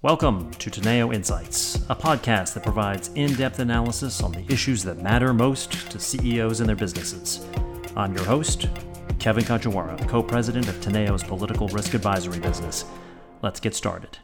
[0.00, 4.98] Welcome to Teneo Insights, a podcast that provides in depth analysis on the issues that
[4.98, 7.44] matter most to CEOs and their businesses.
[7.96, 8.68] I'm your host,
[9.18, 12.84] Kevin Kajiwara, co president of Teneo's political risk advisory business.
[13.42, 14.16] Let's get started.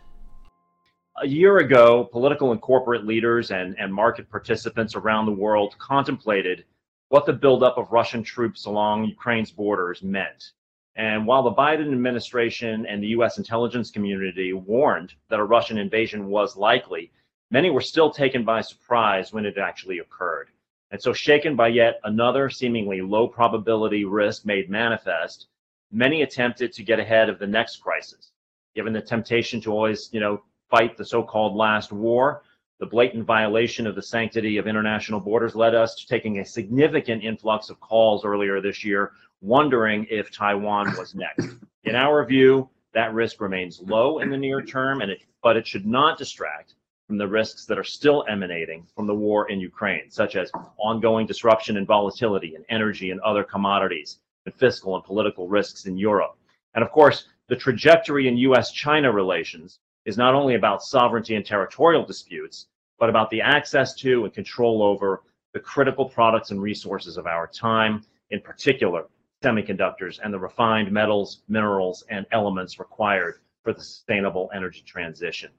[1.20, 6.66] A year ago, political and corporate leaders and, and market participants around the world contemplated
[7.08, 10.52] what the buildup of Russian troops along Ukraine's borders meant
[10.96, 16.26] and while the Biden administration and the US intelligence community warned that a Russian invasion
[16.26, 17.10] was likely,
[17.50, 20.50] many were still taken by surprise when it actually occurred.
[20.92, 25.48] And so, shaken by yet another seemingly low probability risk made manifest,
[25.90, 28.30] many attempted to get ahead of the next crisis.
[28.76, 32.42] Given the temptation to always, you know, fight the so called last war,
[32.78, 37.24] the blatant violation of the sanctity of international borders led us to taking a significant
[37.24, 39.12] influx of calls earlier this year
[39.44, 41.56] wondering if Taiwan was next.
[41.84, 45.66] In our view, that risk remains low in the near term, and it, but it
[45.66, 46.74] should not distract
[47.06, 51.26] from the risks that are still emanating from the war in Ukraine, such as ongoing
[51.26, 56.38] disruption and volatility in energy and other commodities, and fiscal and political risks in Europe.
[56.74, 61.44] And of course, the trajectory in US China relations is not only about sovereignty and
[61.44, 62.66] territorial disputes,
[62.98, 67.46] but about the access to and control over the critical products and resources of our
[67.46, 69.04] time, in particular,
[69.44, 75.50] semiconductors and the refined metals, minerals, and elements required for the sustainable energy transition.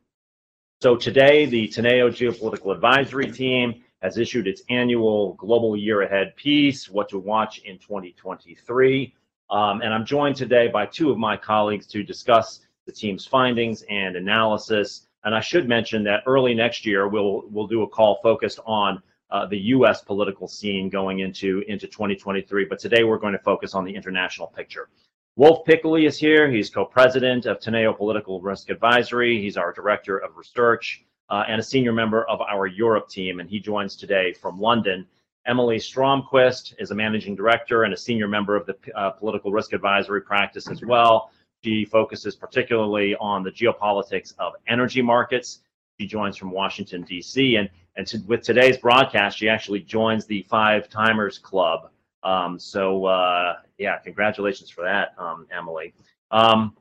[0.81, 6.89] So today, the Teneo Geopolitical Advisory Team has issued its annual Global Year Ahead piece,
[6.89, 9.13] What to Watch in 2023.
[9.49, 13.83] Um, and I'm joined today by two of my colleagues to discuss the team's findings
[13.89, 15.07] and analysis.
[15.23, 19.01] And I should mention that early next year, we'll, we'll do a call focused on
[19.31, 20.01] uh, the U.S.
[20.01, 22.65] political scene going into into 2023.
[22.65, 24.89] But today we're going to focus on the international picture.
[25.37, 26.49] Wolf Piccoli is here.
[26.49, 29.41] He's co-president of Teneo Political Risk Advisory.
[29.41, 33.49] He's our director of research uh, and a senior member of our Europe team, and
[33.49, 35.05] he joins today from London.
[35.45, 39.73] Emily Stromquist is a managing director and a senior member of the uh, political risk
[39.73, 41.31] advisory practice as well.
[41.63, 45.59] She focuses particularly on the geopolitics of energy markets.
[45.99, 47.57] She joins from Washington, D.C.
[47.57, 51.89] And and to, with today's broadcast, she actually joins the Five Timers Club.
[52.23, 55.93] Um, so uh, yeah, congratulations for that, um, Emily.
[56.31, 56.75] Um,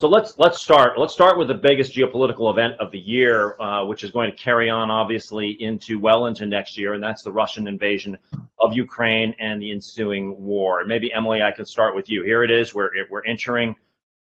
[0.00, 0.98] so let's let's start.
[0.98, 4.36] Let's start with the biggest geopolitical event of the year, uh, which is going to
[4.36, 8.18] carry on obviously into well into next year, and that's the Russian invasion
[8.58, 10.84] of Ukraine and the ensuing war.
[10.84, 12.24] Maybe Emily, I could start with you.
[12.24, 12.74] Here it is.
[12.74, 13.76] We're we're entering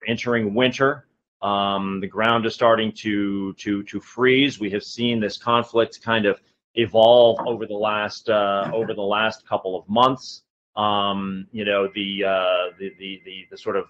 [0.05, 1.07] entering winter.
[1.41, 4.59] Um, the ground is starting to to to freeze.
[4.59, 6.39] We have seen this conflict kind of
[6.75, 10.43] evolve over the last uh, over the last couple of months.
[10.75, 13.85] Um, you know, the, uh, the the the the sort of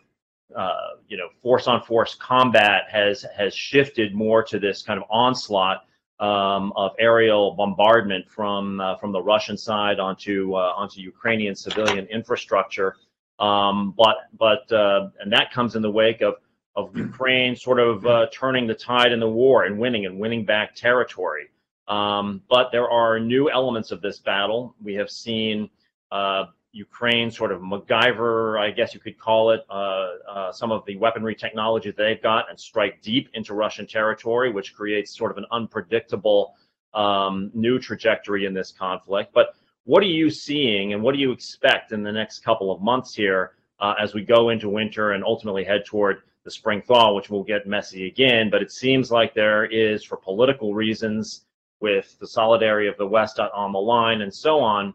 [0.56, 5.06] uh, you know force on force combat has has shifted more to this kind of
[5.10, 5.86] onslaught
[6.20, 12.06] um, of aerial bombardment from uh, from the Russian side onto uh, onto Ukrainian civilian
[12.08, 12.96] infrastructure.
[13.40, 16.36] Um, but but uh, and that comes in the wake of
[16.76, 20.46] of Ukraine sort of uh, turning the tide in the war and winning and winning
[20.46, 21.50] back territory.
[21.88, 24.76] Um, but there are new elements of this battle.
[24.82, 25.70] We have seen
[26.12, 30.86] uh, Ukraine sort of MacGyver, I guess you could call it, uh, uh some of
[30.86, 35.38] the weaponry technology they've got and strike deep into Russian territory, which creates sort of
[35.38, 36.56] an unpredictable
[36.94, 39.34] um, new trajectory in this conflict.
[39.34, 42.82] But what are you seeing and what do you expect in the next couple of
[42.82, 47.14] months here uh, as we go into winter and ultimately head toward the spring thaw,
[47.14, 48.50] which will get messy again.
[48.50, 51.46] But it seems like there is, for political reasons,
[51.80, 54.94] with the solidarity of the West on the line and so on,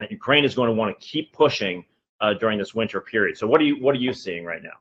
[0.00, 1.84] that Ukraine is going to want to keep pushing
[2.20, 3.36] uh, during this winter period.
[3.36, 4.78] So what are you what are you seeing right now?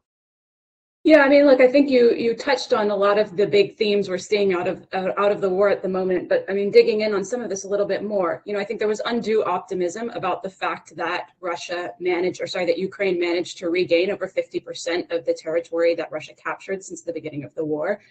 [1.05, 3.77] Yeah, I mean, look, I think you you touched on a lot of the big
[3.77, 6.27] themes we're seeing out of uh, out of the war at the moment.
[6.27, 8.59] But I mean, digging in on some of this a little bit more, you know,
[8.59, 12.79] I think there was undue optimism about the fact that Russia managed, or sorry, that
[12.79, 17.43] Ukraine managed to regain over 50% of the territory that Russia captured since the beginning
[17.43, 18.01] of the war.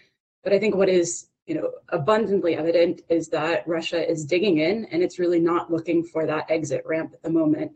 [0.41, 4.85] But I think what is you know abundantly evident is that Russia is digging in,
[4.85, 7.73] and it's really not looking for that exit ramp at the moment.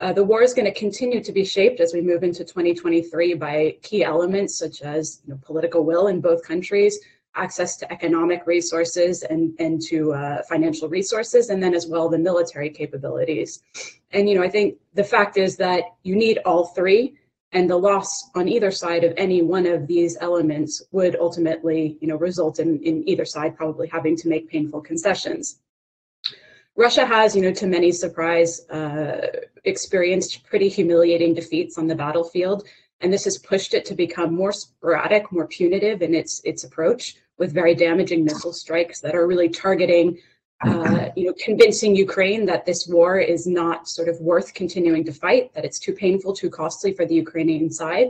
[0.00, 3.34] Uh, the war is going to continue to be shaped as we move into 2023
[3.34, 6.98] by key elements such as you know, political will in both countries,
[7.36, 12.18] access to economic resources and, and to uh, financial resources, and then as well the
[12.18, 13.62] military capabilities.
[14.12, 17.14] And you know, I think the fact is that you need all three,
[17.52, 22.08] and the loss on either side of any one of these elements would ultimately, you
[22.08, 25.60] know, result in, in either side probably having to make painful concessions.
[26.86, 29.26] Russia has, you know, to many surprise, uh,
[29.64, 32.60] experienced pretty humiliating defeats on the battlefield.
[33.02, 37.02] and this has pushed it to become more sporadic, more punitive in its its approach,
[37.38, 40.08] with very damaging missile strikes that are really targeting,
[40.66, 45.14] uh, you know, convincing Ukraine that this war is not sort of worth continuing to
[45.24, 48.08] fight, that it's too painful, too costly for the Ukrainian side.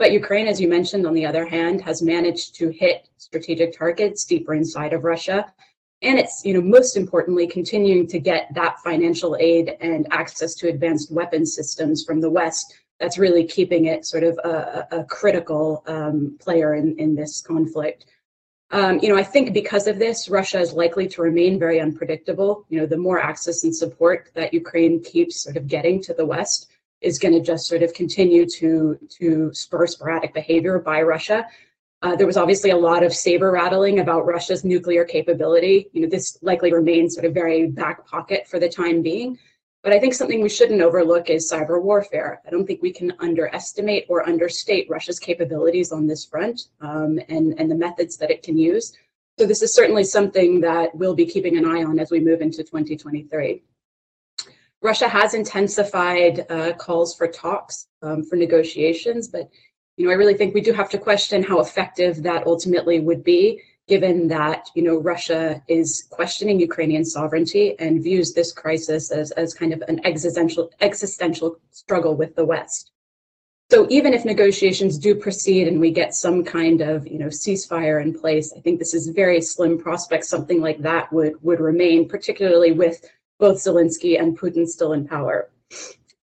[0.00, 4.24] But Ukraine, as you mentioned, on the other hand, has managed to hit strategic targets
[4.32, 5.38] deeper inside of Russia.
[6.04, 10.68] And it's, you know, most importantly, continuing to get that financial aid and access to
[10.68, 15.82] advanced weapons systems from the West that's really keeping it sort of a, a critical
[15.86, 18.06] um, player in, in this conflict.
[18.70, 22.66] Um, you know, I think because of this, Russia is likely to remain very unpredictable.
[22.68, 26.26] You know, the more access and support that Ukraine keeps sort of getting to the
[26.26, 26.68] West
[27.00, 31.46] is going to just sort of continue to to spur sporadic behavior by Russia.
[32.02, 35.88] Uh, there was obviously a lot of saber rattling about Russia's nuclear capability.
[35.92, 39.38] You know, this likely remains sort of very back pocket for the time being.
[39.82, 42.40] But I think something we shouldn't overlook is cyber warfare.
[42.46, 47.54] I don't think we can underestimate or understate Russia's capabilities on this front um, and,
[47.58, 48.94] and the methods that it can use.
[49.38, 52.40] So this is certainly something that we'll be keeping an eye on as we move
[52.40, 53.62] into 2023.
[54.80, 59.50] Russia has intensified uh, calls for talks, um, for negotiations, but
[59.96, 63.22] you know, I really think we do have to question how effective that ultimately would
[63.22, 69.30] be given that you know Russia is questioning Ukrainian sovereignty and views this crisis as,
[69.32, 72.92] as kind of an existential existential struggle with the West.
[73.70, 78.02] So even if negotiations do proceed and we get some kind of you know ceasefire
[78.02, 82.08] in place, I think this is very slim prospect something like that would would remain,
[82.08, 83.04] particularly with
[83.38, 85.50] both Zelensky and Putin still in power.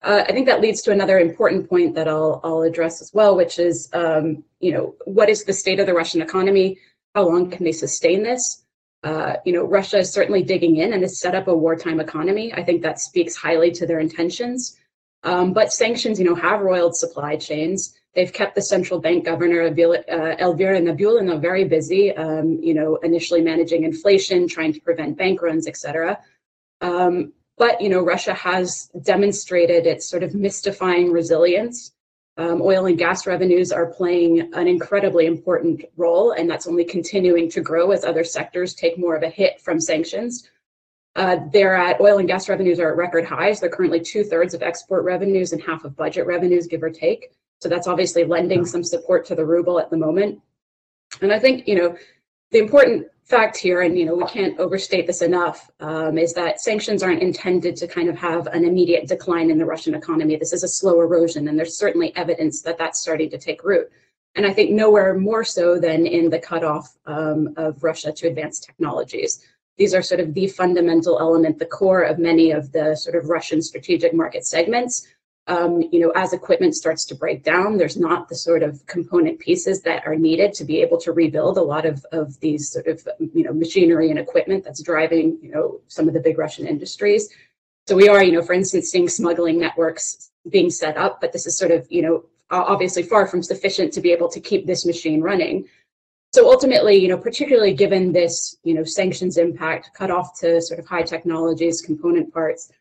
[0.03, 3.35] Uh, I think that leads to another important point that I'll I'll address as well,
[3.35, 6.77] which is um, you know what is the state of the Russian economy?
[7.15, 8.63] how long can they sustain this?
[9.03, 12.53] Uh, you know, Russia is certainly digging in and has set up a wartime economy.
[12.53, 14.77] I think that speaks highly to their intentions.
[15.23, 17.97] Um, but sanctions, you know, have roiled supply chains.
[18.15, 22.15] They've kept the central bank governor uh, Elvira Nabiullina very busy.
[22.15, 26.19] Um, you know, initially managing inflation, trying to prevent bank runs, et cetera.
[26.81, 31.91] Um, but you know, Russia has demonstrated its sort of mystifying resilience
[32.37, 37.49] um, oil and gas revenues are playing an incredibly important role, and that's only continuing
[37.51, 40.49] to grow as other sectors take more of a hit from sanctions.
[41.15, 43.59] Uh, they're at oil and gas revenues are at record highs.
[43.59, 47.31] They're currently two thirds of export revenues and half of budget revenues, give or take.
[47.59, 50.41] So that's obviously lending some support to the ruble at the moment.
[51.21, 51.97] And I think, you know,
[52.51, 56.59] the important fact here, and you know we can't overstate this enough, um, is that
[56.59, 60.35] sanctions aren't intended to kind of have an immediate decline in the Russian economy.
[60.35, 63.89] This is a slow erosion, and there's certainly evidence that that's starting to take root.
[64.35, 68.65] And I think nowhere more so than in the cutoff um, of Russia to advanced
[68.65, 69.45] technologies.
[69.77, 73.29] These are sort of the fundamental element, the core of many of the sort of
[73.29, 75.07] Russian strategic market segments
[75.47, 79.39] um, you know, as equipment starts to break down, there's not the sort of component
[79.39, 82.87] pieces that are needed to be able to rebuild a lot of, of these sort
[82.87, 86.67] of, you know, machinery and equipment that's driving, you know, some of the big Russian
[86.67, 87.29] industries.
[87.87, 91.47] So we are, you know, for instance, seeing smuggling networks being set up, but this
[91.47, 94.85] is sort of, you know, obviously far from sufficient to be able to keep this
[94.85, 95.67] machine running.
[96.33, 100.79] So ultimately, you know, particularly given this, you know, sanctions impact cut off to sort
[100.79, 102.71] of high technologies, component parts,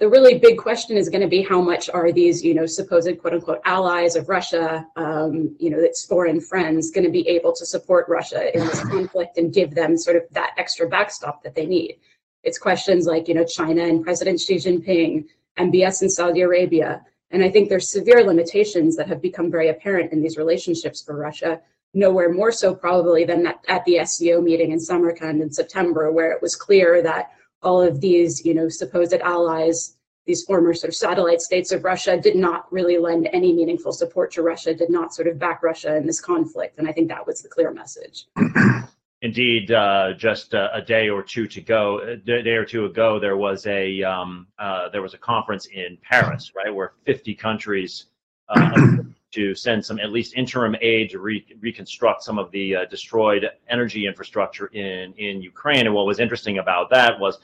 [0.00, 3.20] the really big question is going to be how much are these, you know, supposed
[3.20, 7.52] quote unquote allies of Russia, um, you know, its foreign friends, going to be able
[7.52, 11.54] to support Russia in this conflict and give them sort of that extra backstop that
[11.54, 11.98] they need.
[12.42, 15.26] It's questions like, you know, China and President Xi Jinping,
[15.58, 17.04] MBS in Saudi Arabia.
[17.30, 21.14] And I think there's severe limitations that have become very apparent in these relationships for
[21.14, 21.60] Russia.
[21.92, 26.32] Nowhere more so probably than that at the SCO meeting in Samarkand in September, where
[26.32, 30.94] it was clear that all of these, you know, supposed allies, these former sort of
[30.94, 35.14] satellite states of Russia, did not really lend any meaningful support to Russia, did not
[35.14, 36.78] sort of back Russia in this conflict.
[36.78, 38.26] And I think that was the clear message.
[39.22, 43.20] Indeed, uh, just a, a, day or two to go, a day or two ago,
[43.20, 48.06] there was a um, uh, there was a conference in Paris, right, where 50 countries
[48.48, 48.96] uh,
[49.32, 53.48] to send some at least interim aid to re- reconstruct some of the uh, destroyed
[53.68, 55.86] energy infrastructure in in Ukraine.
[55.86, 57.38] And what was interesting about that was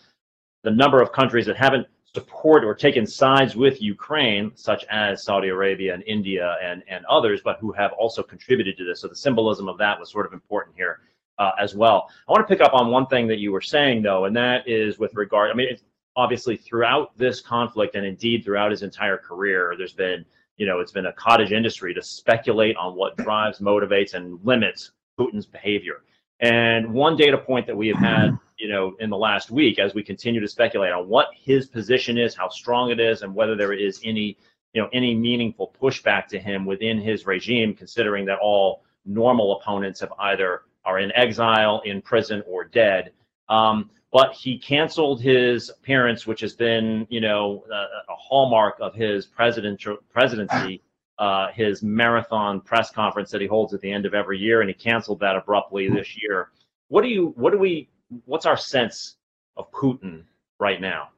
[0.63, 5.49] the number of countries that haven't supported or taken sides with Ukraine, such as Saudi
[5.49, 9.01] Arabia and India and and others, but who have also contributed to this.
[9.01, 11.01] So the symbolism of that was sort of important here.
[11.39, 12.09] Uh, as well.
[12.27, 14.67] I want to pick up on one thing that you were saying, though, and that
[14.67, 15.51] is with regard.
[15.51, 15.69] I mean,
[16.17, 20.25] obviously, throughout this conflict, and indeed throughout his entire career, there's been
[20.57, 24.93] you know, it's been a cottage industry to speculate on what drives, motivates, and limits
[25.19, 26.03] Putin's behavior.
[26.41, 29.95] And one data point that we have had, you know, in the last week, as
[29.95, 33.57] we continue to speculate on what his position is, how strong it is, and whether
[33.57, 34.37] there is any
[34.73, 40.01] you know any meaningful pushback to him within his regime, considering that all normal opponents
[40.01, 43.13] have either are in exile, in prison, or dead.
[43.49, 47.75] Um, but he canceled his appearance, which has been, you know, a,
[48.11, 50.83] a hallmark of his president presidency,
[51.19, 54.71] uh, his marathon press conference that he holds at the end of every year, and
[54.71, 56.49] he canceled that abruptly this year.
[56.89, 57.91] What do you, what do we,
[58.25, 59.17] what's our sense
[59.59, 60.23] of Putin
[60.59, 61.11] right now?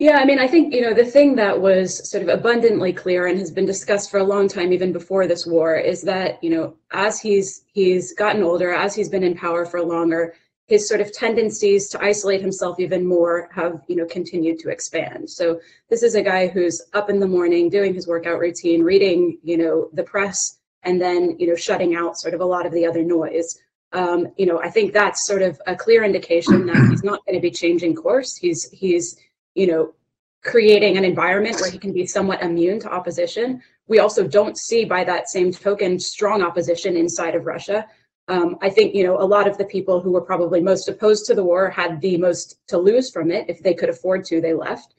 [0.00, 3.28] Yeah, I mean, I think, you know, the thing that was sort of abundantly clear
[3.28, 6.50] and has been discussed for a long time, even before this war, is that, you
[6.50, 10.34] know, as he's he's gotten older, as he's been in power for longer,
[10.68, 15.28] his sort of tendencies to isolate himself even more have, you know, continued to expand.
[15.28, 15.60] So
[15.90, 19.56] this is a guy who's up in the morning doing his workout routine, reading, you
[19.56, 22.86] know, the press, and then, you know, shutting out sort of a lot of the
[22.86, 23.58] other noise
[23.92, 27.36] um, you know, I think that's sort of a clear indication that he's not going
[27.36, 28.36] to be changing course.
[28.36, 29.18] He's he's
[29.54, 29.94] you know
[30.44, 33.62] creating an environment where he can be somewhat immune to opposition.
[33.86, 37.86] We also don't see, by that same token, strong opposition inside of Russia.
[38.28, 41.26] Um, I think you know a lot of the people who were probably most opposed
[41.26, 43.46] to the war had the most to lose from it.
[43.48, 44.94] If they could afford to, they left.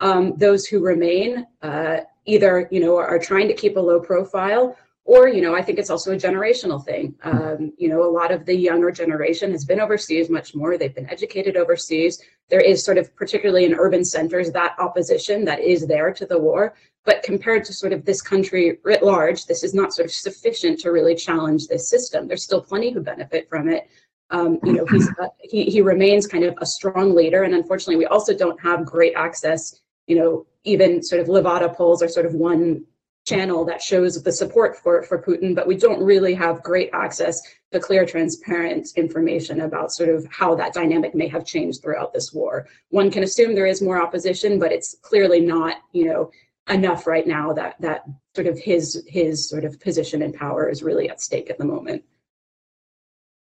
[0.00, 4.76] Um, those who remain uh, either you know are trying to keep a low profile
[5.04, 7.14] or you know i think it's also a generational thing.
[7.22, 10.76] Um, you know a lot of the younger generation has been overseas much more.
[10.76, 12.22] They've been educated overseas.
[12.48, 16.38] There is sort of particularly in urban centers that opposition that is there to the
[16.38, 16.74] war.
[17.04, 20.80] But compared to sort of this country writ large this is not sort of sufficient
[20.80, 22.26] to really challenge this system.
[22.26, 23.88] There's still plenty who benefit from it.
[24.30, 27.42] Um, you know he's uh, he, he remains kind of a strong leader.
[27.42, 32.02] And unfortunately we also don't have great access you know even sort of levada polls
[32.02, 32.84] are sort of one
[33.24, 37.40] channel that shows the support for, for Putin, but we don't really have great access
[37.72, 42.32] to clear, transparent information about sort of how that dynamic may have changed throughout this
[42.32, 42.66] war.
[42.90, 46.30] One can assume there is more opposition, but it's clearly not, you know,
[46.68, 48.04] enough right now that that
[48.34, 51.64] sort of his his sort of position and power is really at stake at the
[51.64, 52.02] moment.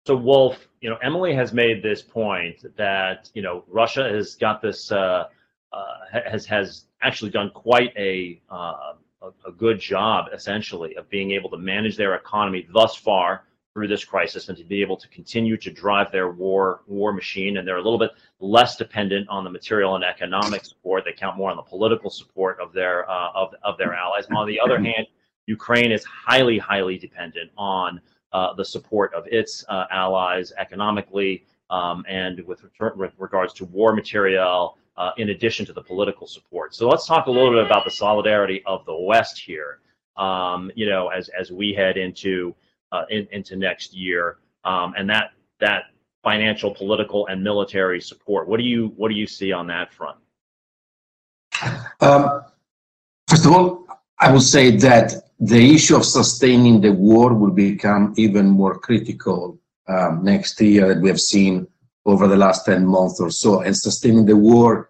[0.05, 4.61] So Wolf, you know, Emily has made this point that you know Russia has got
[4.61, 5.25] this uh,
[5.73, 11.31] uh, has has actually done quite a uh, a, a good job, essentially, of being
[11.31, 15.07] able to manage their economy thus far through this crisis and to be able to
[15.09, 17.57] continue to drive their war war machine.
[17.57, 21.03] And they're a little bit less dependent on the material and economic support.
[21.05, 24.25] They count more on the political support of their uh, of, of their allies.
[24.31, 25.07] On the other hand
[25.49, 27.99] ukraine is highly highly dependent on
[28.33, 32.61] uh, the support of its uh, allies economically um, and with,
[32.95, 36.75] with regards to war material uh, in addition to the political support.
[36.75, 39.79] So let's talk a little bit about the solidarity of the West here.
[40.17, 42.53] Um, you know, as as we head into
[42.91, 45.83] uh, in, into next year, um, and that that
[46.21, 48.47] financial, political, and military support.
[48.49, 50.17] What do you what do you see on that front?
[52.01, 52.43] Um,
[53.27, 53.87] first of all,
[54.19, 59.57] I would say that the issue of sustaining the war will become even more critical
[59.87, 61.67] um, next year that we have seen
[62.05, 63.61] over the last 10 months or so.
[63.61, 64.88] And sustaining the war,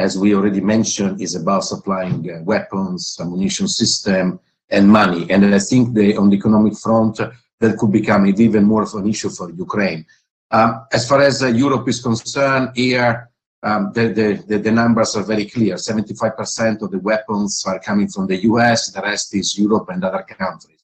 [0.00, 4.40] as we already mentioned, is about supplying uh, weapons, ammunition system,
[4.70, 5.26] and money.
[5.30, 5.88] And I think
[6.18, 7.30] on the economic front, uh,
[7.60, 10.06] that could become even more of an issue for Ukraine.
[10.50, 13.30] Um, as far as uh, Europe is concerned, here
[13.62, 14.04] um, the,
[14.48, 15.74] the, the, numbers are very clear.
[15.74, 20.22] 75% of the weapons are coming from the US, the rest is Europe and other
[20.22, 20.78] countries.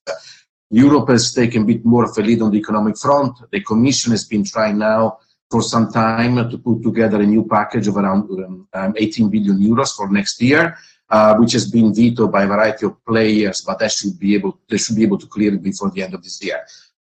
[0.71, 3.33] Europe has taken a bit more of a lead on the economic front.
[3.51, 5.19] The Commission has been trying now
[5.51, 8.29] for some time to put together a new package of around
[8.75, 10.77] um, 18 billion euros for next year,
[11.11, 14.59] uh, which has been vetoed by a variety of players, but that should be able,
[14.69, 16.65] they should be able to clear it before the end of this year.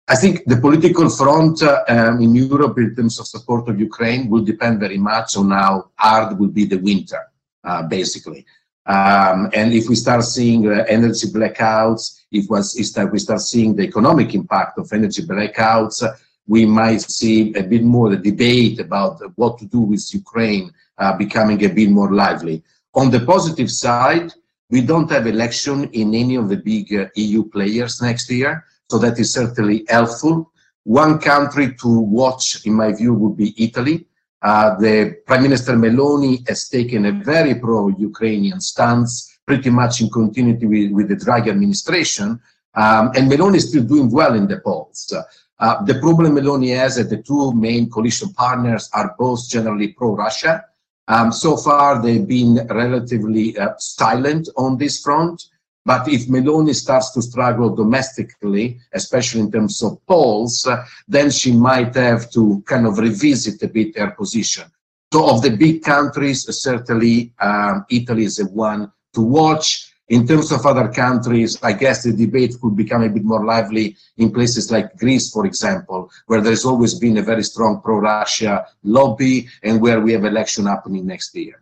[0.10, 4.29] I think the political front uh, um, in Europe in terms of support of Ukraine
[4.29, 7.22] will depend very much on how hard will be the winter,
[7.63, 8.46] uh, basically.
[8.86, 13.75] Um, and if we start seeing uh, energy blackouts, if, was, if we start seeing
[13.75, 16.01] the economic impact of energy blackouts,
[16.48, 21.16] we might see a bit more the debate about what to do with Ukraine uh,
[21.18, 22.63] becoming a bit more lively.
[22.96, 24.34] On the positive side,
[24.70, 28.98] we don't have election in any of the big uh, EU players next year, so
[28.98, 30.51] that is certainly helpful.
[30.84, 34.06] One country to watch, in my view, would be Italy.
[34.42, 40.66] Uh, the Prime Minister Meloni has taken a very pro-Ukrainian stance, pretty much in continuity
[40.66, 42.39] with, with the Draghi administration,
[42.75, 45.13] um, and Meloni is still doing well in the polls.
[45.60, 49.90] Uh, the problem Meloni has is that the two main coalition partners are both generally
[49.90, 50.64] pro-Russia.
[51.08, 55.42] Um, so far, they've been relatively uh, silent on this front.
[55.86, 61.54] But if Meloni starts to struggle domestically, especially in terms of polls, uh, then she
[61.54, 64.66] might have to kind of revisit a bit her position.
[65.14, 69.87] So of the big countries, certainly um, Italy is the one to watch.
[70.10, 73.98] In terms of other countries, I guess the debate could become a bit more lively
[74.16, 79.50] in places like Greece, for example, where there's always been a very strong pro-Russia lobby
[79.64, 81.62] and where we have election happening next year.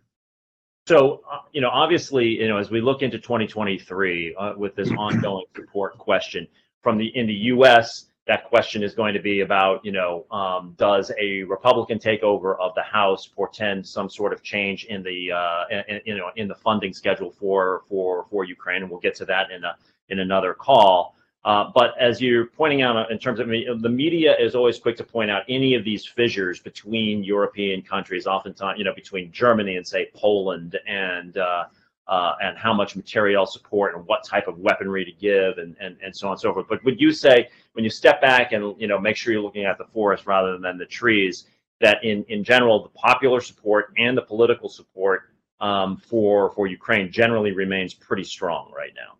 [0.86, 4.90] So, uh, you know, obviously, you know, as we look into 2023 uh, with this
[4.98, 6.46] ongoing support question
[6.82, 10.74] from the in the U.S., that question is going to be about, you know, um,
[10.76, 15.64] does a Republican takeover of the House portend some sort of change in the, uh,
[15.88, 18.82] in, you know, in the funding schedule for for for Ukraine?
[18.82, 19.76] And we'll get to that in a
[20.08, 21.14] in another call.
[21.44, 24.96] Uh, but as you're pointing out uh, in terms of the media is always quick
[24.96, 29.76] to point out any of these fissures between European countries, oftentimes, you know, between Germany
[29.76, 31.66] and say Poland and uh,
[32.08, 35.96] uh, and how much material support and what type of weaponry to give and, and,
[36.02, 36.66] and so on and so forth.
[36.68, 39.64] But would you say when you step back and you know make sure you're looking
[39.64, 41.46] at the forest rather than the trees,
[41.80, 47.10] that in, in general the popular support and the political support um, for for Ukraine
[47.10, 49.14] generally remains pretty strong right now?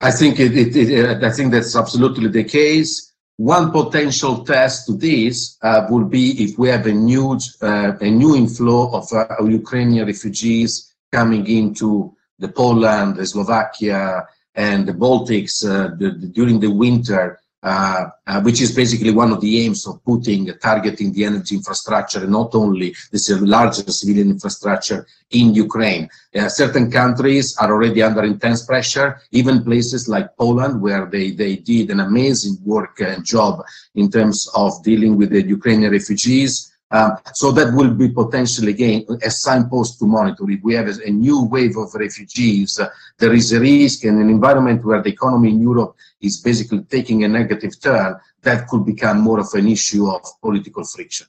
[0.00, 3.12] I think it, it, it, I think that's absolutely the case.
[3.36, 8.10] One potential test to this uh, would be if we have a new uh, a
[8.10, 15.64] new inflow of uh, Ukrainian refugees coming into the Poland, the Slovakia, and the Baltics
[15.64, 19.86] uh, the, the, during the winter uh, uh, which is basically one of the aims
[19.86, 26.08] of Putin, targeting the energy infrastructure, and not only the larger civilian infrastructure in Ukraine.
[26.48, 31.90] Certain countries are already under intense pressure, even places like Poland, where they, they did
[31.90, 33.62] an amazing work and job
[33.94, 36.71] in terms of dealing with the Ukrainian refugees.
[36.92, 40.44] Um, so that will be potentially again a signpost to monitor.
[40.50, 44.20] If we have a, a new wave of refugees, uh, there is a risk in
[44.20, 48.84] an environment where the economy in Europe is basically taking a negative turn, that could
[48.84, 51.26] become more of an issue of political friction.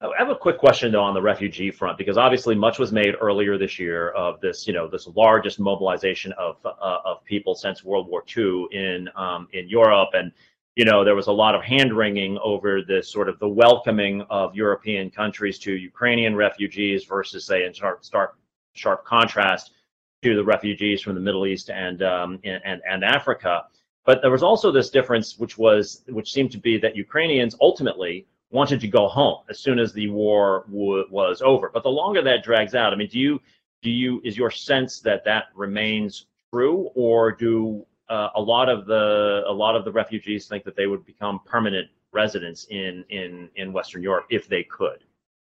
[0.00, 3.14] I have a quick question though on the refugee front because obviously much was made
[3.20, 7.82] earlier this year of this, you know, this largest mobilization of uh, of people since
[7.82, 10.30] World War II in um, in Europe, and
[10.76, 14.22] you know, there was a lot of hand wringing over this sort of the welcoming
[14.28, 18.36] of European countries to Ukrainian refugees versus, say, in sharp, sharp,
[18.72, 19.72] sharp contrast
[20.22, 23.64] to the refugees from the Middle East and, um, and, and Africa.
[24.04, 28.26] But there was also this difference, which was, which seemed to be that Ukrainians ultimately
[28.50, 31.70] wanted to go home as soon as the war was over.
[31.72, 33.40] But the longer that drags out, I mean, do you,
[33.82, 38.86] do you, is your sense that that remains true, or do uh, a lot of
[38.86, 43.48] the a lot of the refugees think that they would become permanent residents in in
[43.56, 45.00] in Western Europe if they could.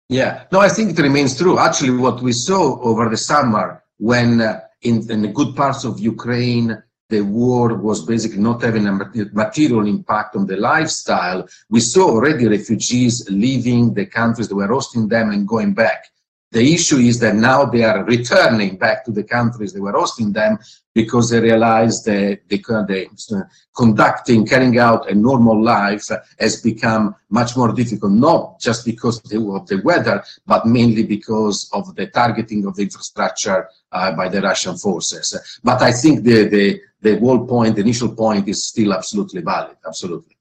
[0.09, 1.57] Yeah, no, I think it remains true.
[1.57, 5.99] Actually, what we saw over the summer, when uh, in, in the good parts of
[5.99, 8.93] Ukraine, the war was basically not having a
[9.33, 15.07] material impact on the lifestyle, we saw already refugees leaving the countries that were hosting
[15.07, 16.05] them and going back.
[16.51, 20.33] The issue is that now they are returning back to the countries they were hosting
[20.33, 20.59] them
[20.93, 26.07] because they realize that the, conducting, carrying out a normal life
[26.39, 31.95] has become much more difficult, not just because of the weather, but mainly because of
[31.95, 35.59] the targeting of the infrastructure uh, by the Russian forces.
[35.63, 39.77] But I think the, the, the whole point, the initial point is still absolutely valid,
[39.87, 40.35] absolutely.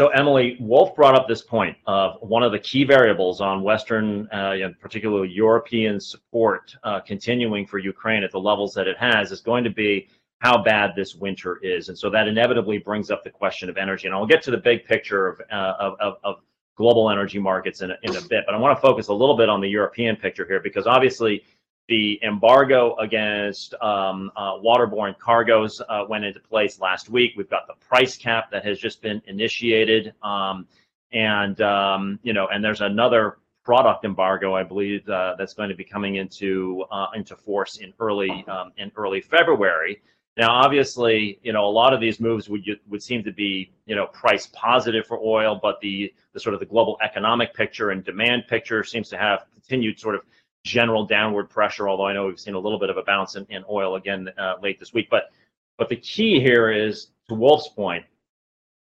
[0.00, 4.26] So, Emily, Wolf brought up this point of one of the key variables on Western,
[4.28, 9.42] uh, particularly European support uh, continuing for Ukraine at the levels that it has is
[9.42, 10.08] going to be
[10.38, 11.90] how bad this winter is.
[11.90, 14.06] And so that inevitably brings up the question of energy.
[14.06, 16.36] And I'll get to the big picture of, uh, of, of, of,
[16.76, 19.36] global energy markets in a, in a bit, but I want to focus a little
[19.36, 21.44] bit on the European picture here because obviously
[21.90, 27.32] the embargo against um, uh, waterborne cargoes uh, went into place last week.
[27.36, 30.68] We've got the price cap that has just been initiated, um,
[31.12, 35.74] and um, you know, and there's another product embargo, I believe, uh, that's going to
[35.74, 40.00] be coming into uh, into force in early um, in early February.
[40.36, 43.96] Now, obviously, you know, a lot of these moves would would seem to be, you
[43.96, 48.04] know, price positive for oil, but the the sort of the global economic picture and
[48.04, 50.20] demand picture seems to have continued sort of
[50.64, 53.46] general downward pressure, although I know we've seen a little bit of a bounce in,
[53.50, 55.08] in oil again uh, late this week.
[55.10, 55.30] But
[55.78, 58.04] but the key here is to Wolf's point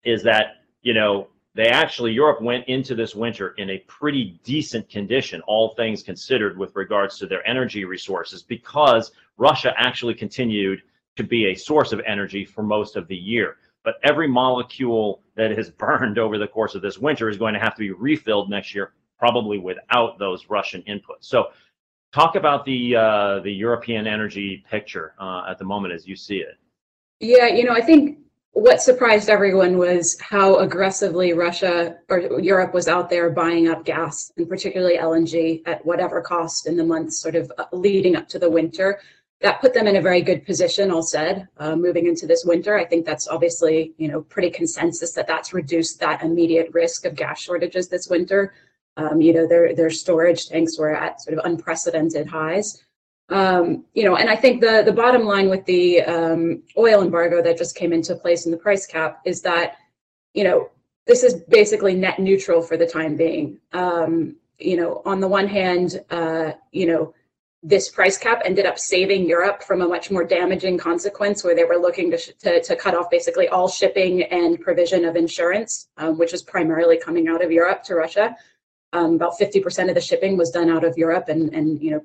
[0.05, 4.89] is that you know they actually Europe went into this winter in a pretty decent
[4.89, 10.83] condition, all things considered, with regards to their energy resources, because Russia actually continued
[11.17, 13.57] to be a source of energy for most of the year.
[13.85, 17.61] But every molecule that is burned over the course of this winter is going to
[17.61, 21.23] have to be refilled next year, probably without those Russian inputs.
[21.23, 21.49] So
[22.15, 26.37] Talk about the uh, the European energy picture uh, at the moment as you see
[26.37, 26.57] it.
[27.19, 28.21] Yeah, you know, I think
[28.53, 34.31] what surprised everyone was how aggressively Russia or Europe was out there buying up gas,
[34.37, 38.39] and particularly LNG, at whatever cost in the months sort of uh, leading up to
[38.39, 39.01] the winter.
[39.41, 42.79] that put them in a very good position, all said, uh, moving into this winter.
[42.79, 47.17] I think that's obviously, you know, pretty consensus that that's reduced that immediate risk of
[47.17, 48.55] gas shortages this winter.
[48.97, 52.85] Um, you know, their their storage tanks were at sort of unprecedented highs.
[53.29, 57.43] Um, you know, and I think the the bottom line with the um, oil embargo
[57.43, 59.77] that just came into place in the price cap is that,
[60.35, 60.71] you know,
[61.07, 63.59] this is basically net neutral for the time being.
[63.73, 67.15] Um, you know, on the one hand, uh, you know,
[67.63, 71.65] this price cap ended up saving Europe from a much more damaging consequence where they
[71.65, 76.19] were looking to, to, to cut off basically all shipping and provision of insurance, um,
[76.19, 78.37] which was primarily coming out of Europe to Russia.
[78.95, 82.01] Um, about 50% of the shipping was done out of Europe and, and you know,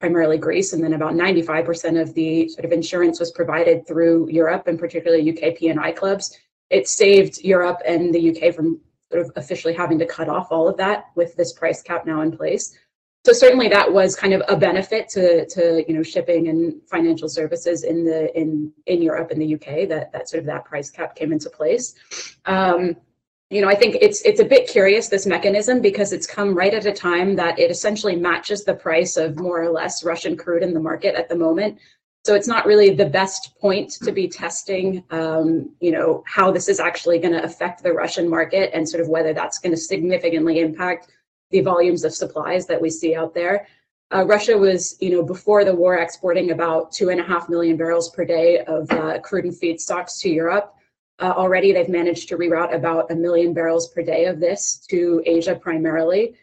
[0.00, 4.66] primarily Greece, and then about 95% of the sort of insurance was provided through Europe
[4.66, 6.34] and particularly UK P&I clubs.
[6.70, 8.80] It saved Europe and the UK from
[9.12, 12.22] sort of officially having to cut off all of that with this price cap now
[12.22, 12.74] in place
[13.24, 17.28] so certainly that was kind of a benefit to to you know shipping and financial
[17.28, 20.90] services in the in in Europe and the UK that that sort of that price
[20.90, 21.94] cap came into place.
[22.46, 22.96] Um,
[23.50, 26.72] you know, I think it's it's a bit curious this mechanism because it's come right
[26.72, 30.62] at a time that it essentially matches the price of more or less Russian crude
[30.62, 31.78] in the market at the moment.
[32.24, 36.68] So it's not really the best point to be testing, um, you know, how this
[36.68, 39.80] is actually going to affect the Russian market and sort of whether that's going to
[39.80, 41.08] significantly impact
[41.50, 43.66] the volumes of supplies that we see out there.
[44.14, 47.76] Uh, Russia was, you know, before the war exporting about two and a half million
[47.76, 50.74] barrels per day of uh, crude and feedstocks to Europe.
[51.20, 55.22] Uh, already, they've managed to reroute about a million barrels per day of this to
[55.26, 56.34] Asia primarily.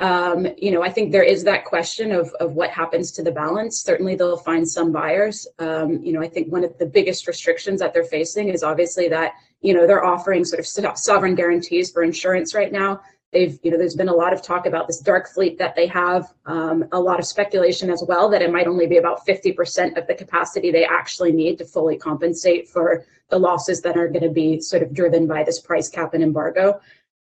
[0.00, 3.30] Um, you know, I think there is that question of, of what happens to the
[3.30, 3.82] balance.
[3.82, 5.46] Certainly, they'll find some buyers.
[5.60, 9.08] Um, you know, I think one of the biggest restrictions that they're facing is obviously
[9.08, 13.00] that, you know, they're offering sort of sovereign guarantees for insurance right now
[13.34, 15.88] They've, you know, there's been a lot of talk about this dark fleet that they
[15.88, 19.98] have, um, a lot of speculation as well that it might only be about 50%
[19.98, 24.22] of the capacity they actually need to fully compensate for the losses that are going
[24.22, 26.80] to be sort of driven by this price cap and embargo.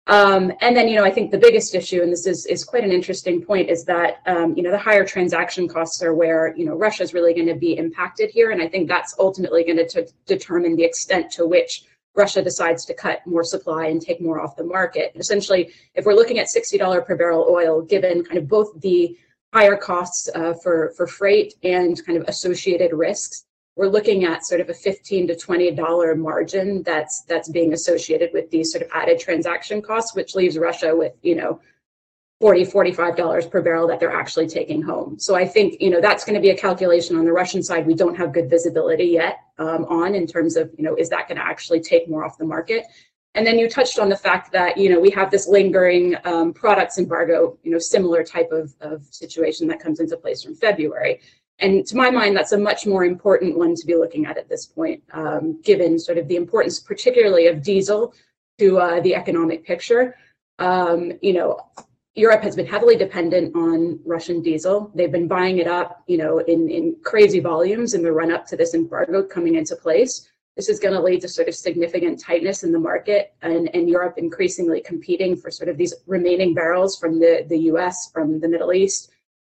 [0.07, 2.85] Um, and then, you know, I think the biggest issue, and this is, is quite
[2.85, 6.65] an interesting point, is that, um, you know, the higher transaction costs are where, you
[6.65, 8.53] know, Russia is really going to be impacted here.
[8.53, 11.85] And I think that's ultimately going to determine the extent to which
[12.19, 15.13] Russia decides to cut more supply and take more off the market.
[15.15, 19.17] Essentially, if we're looking at $60 per barrel oil, given kind of both the
[19.55, 24.61] higher costs uh, for, for freight and kind of associated risks, we're looking at sort
[24.61, 28.91] of a 15 to 20 dollar margin that's that's being associated with these sort of
[28.93, 31.61] added transaction costs which leaves russia with you know
[32.41, 35.19] 40 45 dollars per barrel that they're actually taking home.
[35.19, 37.87] So i think you know that's going to be a calculation on the russian side
[37.87, 41.29] we don't have good visibility yet um, on in terms of you know is that
[41.29, 42.85] going to actually take more off the market?
[43.35, 46.53] And then you touched on the fact that you know we have this lingering um,
[46.53, 51.21] products embargo you know similar type of, of situation that comes into place from february.
[51.61, 54.49] And to my mind that's a much more important one to be looking at at
[54.49, 58.15] this point um, given sort of the importance particularly of diesel
[58.59, 60.17] to uh, the economic picture.
[60.61, 61.61] Um, you know
[62.19, 64.91] Europe has been heavily dependent on Russian diesel.
[64.93, 68.45] They've been buying it up, you know, in, in crazy volumes in the run up
[68.47, 70.29] to this embargo coming into place.
[70.57, 73.89] This is going to lead to sort of significant tightness in the market and, and
[73.89, 78.49] Europe increasingly competing for sort of these remaining barrels from the, the US, from the
[78.49, 79.13] Middle East.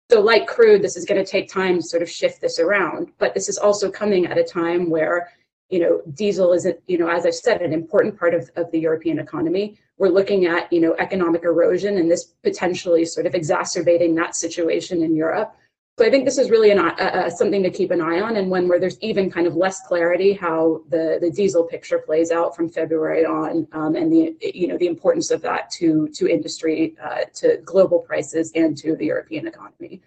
[0.10, 3.12] So, like crude, this is going to take time to sort of shift this around.
[3.18, 5.30] But this is also coming at a time where
[5.74, 8.80] you know, diesel is, you know, as I said, an important part of, of the
[8.80, 9.80] European economy.
[9.98, 15.02] We're looking at, you know, economic erosion and this potentially sort of exacerbating that situation
[15.02, 15.56] in Europe.
[15.98, 18.52] So I think this is really an, uh, something to keep an eye on, and
[18.52, 22.56] one where there's even kind of less clarity how the, the diesel picture plays out
[22.56, 26.96] from February on, um, and the you know the importance of that to to industry,
[27.04, 30.02] uh, to global prices, and to the European economy.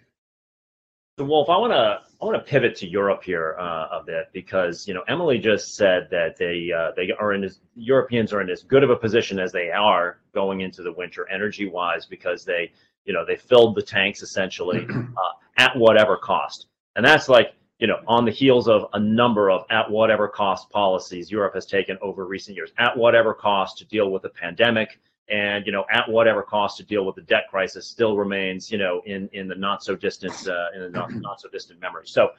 [1.17, 4.29] So Wolf, I want to I want to pivot to Europe here uh, a bit
[4.33, 8.41] because you know Emily just said that they uh, they are in as Europeans are
[8.41, 12.07] in as good of a position as they are going into the winter energy wise
[12.07, 12.71] because they
[13.05, 17.85] you know they filled the tanks essentially uh, at whatever cost, and that's like you
[17.85, 21.99] know on the heels of a number of at whatever cost policies Europe has taken
[22.01, 24.99] over recent years at whatever cost to deal with the pandemic
[25.29, 28.77] and you know at whatever cost to deal with the debt crisis still remains you
[28.77, 32.03] know in in the not so distant uh, in the not, not so distant memory.
[32.05, 32.31] So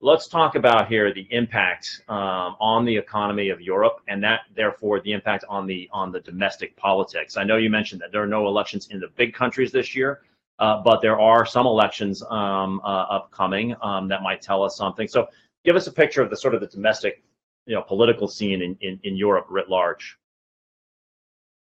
[0.00, 5.00] let's talk about here the impact um, on the economy of Europe and that therefore
[5.00, 7.36] the impact on the on the domestic politics.
[7.36, 10.22] I know you mentioned that there are no elections in the big countries this year
[10.62, 15.08] uh, but there are some elections um, uh, upcoming um, that might tell us something.
[15.08, 15.26] So
[15.64, 17.22] give us a picture of the sort of the domestic
[17.66, 20.18] you know political scene in, in, in Europe writ large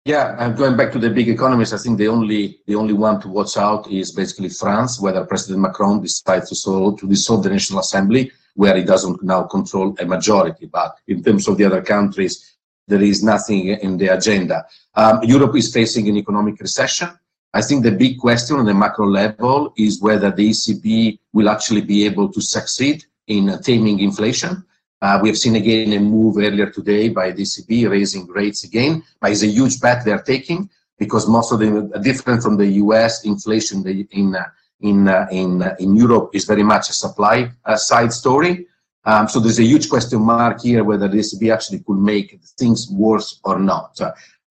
[0.06, 3.22] yeah, and going back to the big economies, I think the only the only one
[3.22, 7.50] to watch out is basically France, whether President Macron decides to, solve, to dissolve the
[7.50, 8.32] National Assembly.
[8.56, 10.66] where he doesn't now control a majority.
[10.66, 14.66] But in terms of the other countries, there is nothing in the agenda.
[14.96, 17.10] Um, Europe is facing an economic recession.
[17.54, 21.82] I think the big question on the macro level is whether the ECB will actually
[21.82, 24.64] be able to succeed in taming inflation.
[25.02, 29.32] Uh, we have seen again a move earlier today by ECB raising rates again, but
[29.32, 33.86] it's a huge bet they're taking because most of the different from the US inflation
[33.88, 34.36] in
[34.82, 38.68] in uh, in uh, in Europe is very much a supply side story.
[39.04, 42.88] Um, so there's a huge question mark here whether the ECB actually could make things
[42.92, 44.00] worse or not.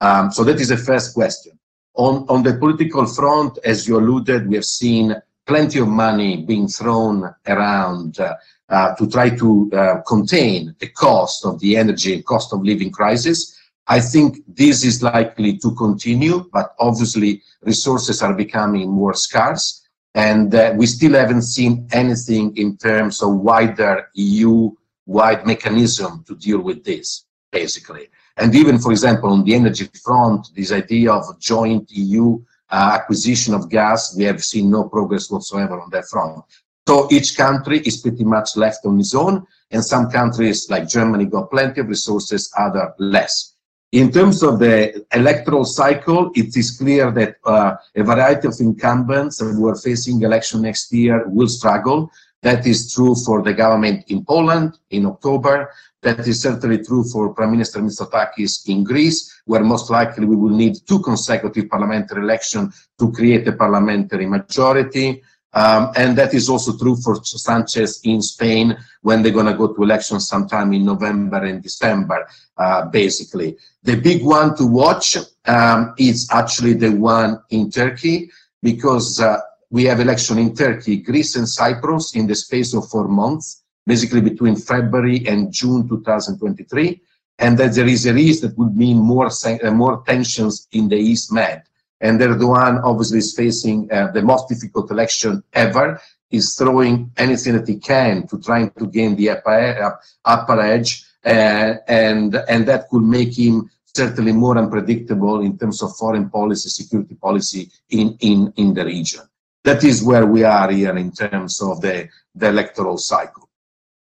[0.01, 1.53] Um, so that is the first question.
[1.95, 5.15] On, on the political front, as you alluded, we have seen
[5.51, 8.35] plenty of money being thrown around uh,
[8.69, 12.93] uh, to try to uh, contain the cost of the energy and cost of living
[12.93, 13.59] crisis.
[13.89, 19.89] I think this is likely to continue, but obviously resources are becoming more scarce.
[20.15, 26.61] And uh, we still haven't seen anything in terms of wider EU-wide mechanism to deal
[26.61, 28.07] with this, basically.
[28.37, 32.41] And even, for example, on the energy front, this idea of joint EU
[32.77, 36.45] acquisition of gas, we have seen no progress whatsoever on that front.
[36.89, 41.27] So each country is pretty much left on its own, and some countries like Germany
[41.27, 43.55] got plenty of resources, other less.
[43.93, 49.41] In terms of the electoral cycle, it is clear that uh, a variety of incumbents
[49.41, 52.11] who are facing election next year will struggle.
[52.43, 55.71] That is true for the government in Poland in October.
[56.03, 60.57] That is certainly true for Prime Minister Mitsotakis in Greece, where most likely we will
[60.57, 65.23] need two consecutive parliamentary elections to create a parliamentary majority.
[65.53, 69.73] Um, and that is also true for Sanchez in Spain when they're going to go
[69.75, 73.59] to elections sometime in November and December, uh, basically.
[73.83, 78.31] The big one to watch um, is actually the one in Turkey
[78.63, 79.39] because uh,
[79.71, 84.21] we have election in Turkey, Greece and Cyprus in the space of four months, basically
[84.21, 87.01] between February and June 2023.
[87.39, 90.97] And that there is a risk that would mean more, uh, more tensions in the
[90.97, 91.63] East Med.
[92.01, 97.69] And Erdogan obviously is facing uh, the most difficult election ever, is throwing anything that
[97.69, 103.03] he can to trying to gain the upper, upper edge, uh, and, and that could
[103.03, 108.73] make him certainly more unpredictable in terms of foreign policy, security policy in, in, in
[108.73, 109.23] the region.
[109.65, 113.50] That is where we are here in terms of the, the electoral cycle.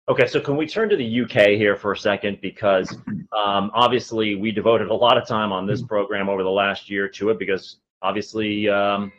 [0.07, 2.39] Okay, so can we turn to the UK here for a second?
[2.39, 2.95] Because
[3.35, 7.07] um, obviously we devoted a lot of time on this program over the last year
[7.09, 9.11] to it because obviously um,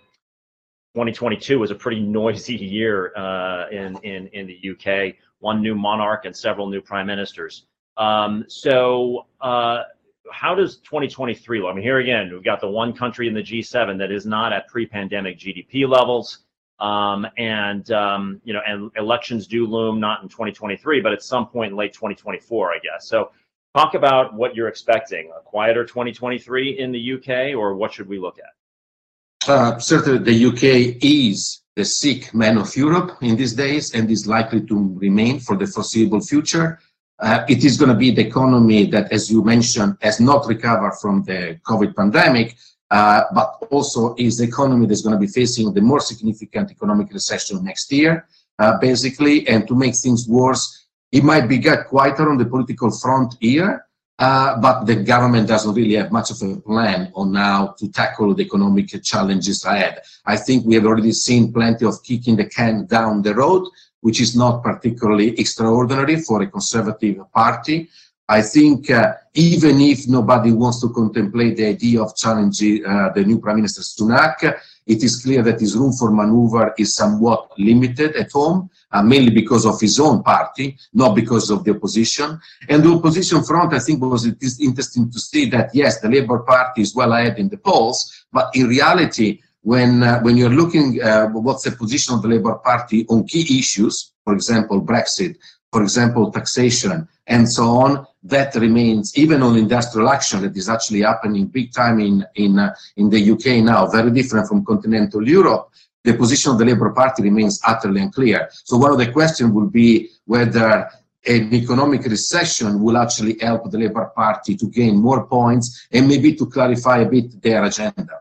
[0.95, 5.17] 2022 was a pretty noisy year uh, in, in, in the UK.
[5.41, 7.67] One new monarch and several new prime ministers.
[7.97, 9.83] Um, so uh,
[10.31, 11.73] how does 2023 look?
[11.73, 14.53] I mean, here again, we've got the one country in the G7 that is not
[14.53, 16.46] at pre-pandemic GDP levels.
[16.79, 21.47] Um, and um, you know, and elections do loom not in 2023, but at some
[21.47, 23.09] point in late 2024, I guess.
[23.09, 23.31] So,
[23.75, 28.19] talk about what you're expecting: a quieter 2023 in the UK, or what should we
[28.19, 29.49] look at?
[29.49, 34.27] Uh, certainly, the UK is the sick man of Europe in these days and is
[34.27, 36.79] likely to remain for the foreseeable future.
[37.19, 40.95] Uh, it is going to be the economy that, as you mentioned, has not recovered
[41.01, 42.57] from the COVID pandemic,
[42.91, 47.13] uh, but also is the economy that's going to be facing the more significant economic
[47.13, 48.27] recession next year,
[48.59, 49.47] uh, basically.
[49.49, 53.87] And to make things worse, it might be get quieter on the political front here,
[54.19, 58.35] uh, but the government doesn't really have much of a plan on how to tackle
[58.35, 60.01] the economic challenges ahead.
[60.25, 63.69] I think we have already seen plenty of kicking the can down the road,
[64.01, 67.89] which is not particularly extraordinary for a conservative party.
[68.29, 73.25] I think uh, even if nobody wants to contemplate the idea of challenging uh, the
[73.25, 78.17] new Prime Minister Sunak, it is clear that his room for maneuver is somewhat limited
[78.17, 82.39] at home uh, mainly because of his own party, not because of the opposition.
[82.69, 86.09] And the opposition front, I think, was it is interesting to see that yes, the
[86.09, 90.51] Labour Party is well ahead in the polls, but in reality, when uh, when you're
[90.63, 95.37] looking uh, what's the position of the Labour Party on key issues, for example, Brexit,
[95.73, 101.03] for example, taxation, and so on, that remains even on industrial action that is actually
[101.03, 105.71] happening big time in in uh, in the UK now, very different from continental Europe
[106.07, 108.49] the position of the Labour Party remains utterly unclear.
[108.65, 110.89] So one of the questions will be whether
[111.27, 116.35] an economic recession will actually help the Labour Party to gain more points and maybe
[116.37, 118.21] to clarify a bit their agenda.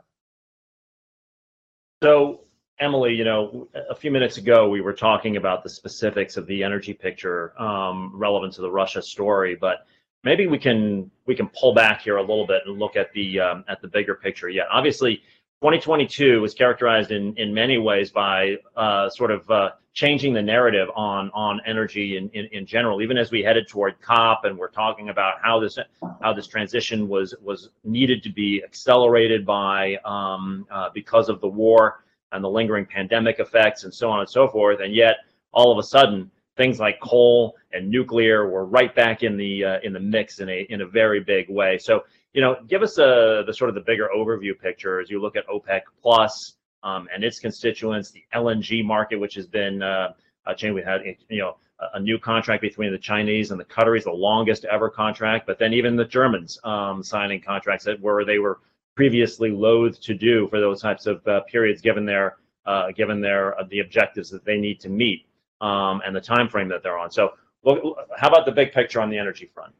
[2.02, 2.42] So,
[2.80, 6.64] Emily, you know, a few minutes ago we were talking about the specifics of the
[6.64, 9.86] energy picture um, relevant to the Russia story, but
[10.26, 13.40] maybe we can we can pull back here a little bit and look at the
[13.40, 14.50] um, at the bigger picture.
[14.50, 15.22] Yeah, obviously
[15.62, 20.90] 2022 was characterized in, in many ways by uh, sort of uh, changing the narrative
[20.96, 23.02] on on energy in, in, in general.
[23.02, 25.80] Even as we headed toward COP and we're talking about how this
[26.22, 31.48] how this transition was was needed to be accelerated by um, uh, because of the
[31.48, 34.82] war and the lingering pandemic effects and so on and so forth.
[34.82, 35.18] And yet,
[35.54, 39.80] all of a sudden, things like coal and nuclear were right back in the uh,
[39.84, 41.78] in the mix in a in a very big way.
[41.78, 45.22] So you know, give us a the sort of the bigger overview picture as you
[45.22, 50.14] look at OPEC plus um, and its constituents, the LNG market, which has been uh,
[50.46, 50.76] a change.
[50.76, 51.58] We had, you know,
[51.94, 55.48] a, new contract between the Chinese and the Qataris, the longest ever contract.
[55.48, 58.60] But then even the Germans um, signing contracts that were they were
[58.96, 63.60] previously loath to do for those types of uh, periods, given their uh, given their
[63.60, 65.26] uh, the objectives that they need to meet
[65.62, 67.12] um, and the time frame that they're on.
[67.12, 69.74] So, well, how about the big picture on the energy front?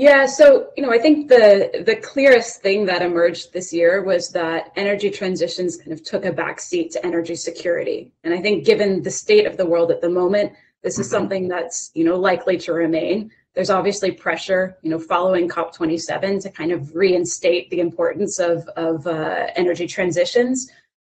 [0.00, 4.30] Yeah, so you know, I think the the clearest thing that emerged this year was
[4.30, 9.02] that energy transitions kind of took a backseat to energy security, and I think given
[9.02, 11.16] the state of the world at the moment, this is mm-hmm.
[11.16, 13.30] something that's you know likely to remain.
[13.54, 19.06] There's obviously pressure, you know, following COP27 to kind of reinstate the importance of of
[19.06, 20.70] uh, energy transitions.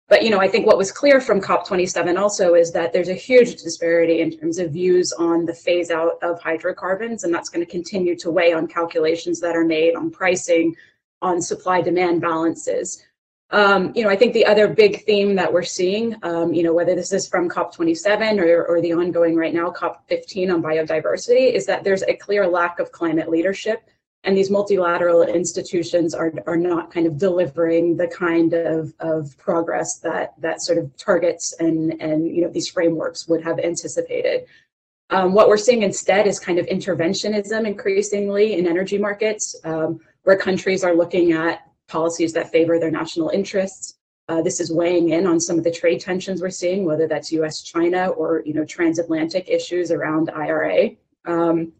[0.09, 3.15] But you know, I think what was clear from COP27 also is that there's a
[3.15, 7.65] huge disparity in terms of views on the phase out of hydrocarbons, and that's going
[7.65, 10.75] to continue to weigh on calculations that are made on pricing,
[11.21, 13.05] on supply demand balances.
[13.51, 16.75] Um, you know, I think the other big theme that we're seeing, um, you know,
[16.75, 21.65] whether this is from COP27 or, or the ongoing right now COP15 on biodiversity, is
[21.67, 23.89] that there's a clear lack of climate leadership
[24.29, 30.01] and these multilateral institutions are, are not kind of delivering the kind of, of progress
[30.01, 34.45] that that sort of targets and and you know these frameworks would have anticipated.
[35.09, 40.37] Um, what we're seeing instead is kind of interventionism increasingly in energy markets, um, where
[40.37, 43.97] countries are looking at policies that favor their national interests.
[44.29, 47.33] Uh, this is weighing in on some of the trade tensions we're seeing, whether that's
[47.33, 50.91] U.S.-China or you know transatlantic issues around IRA.
[51.25, 51.73] Um,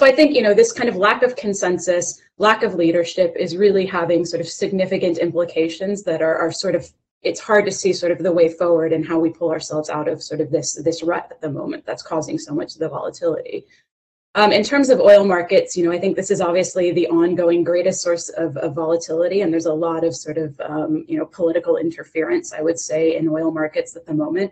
[0.00, 3.54] so I think, you know, this kind of lack of consensus, lack of leadership is
[3.54, 6.86] really having sort of significant implications that are, are sort of
[7.20, 10.08] it's hard to see sort of the way forward and how we pull ourselves out
[10.08, 12.88] of sort of this this rut at the moment that's causing so much of the
[12.88, 13.66] volatility.
[14.36, 17.62] Um, in terms of oil markets, you know, I think this is obviously the ongoing
[17.62, 21.26] greatest source of, of volatility, and there's a lot of sort of um, you know
[21.26, 24.50] political interference, I would say, in oil markets at the moment.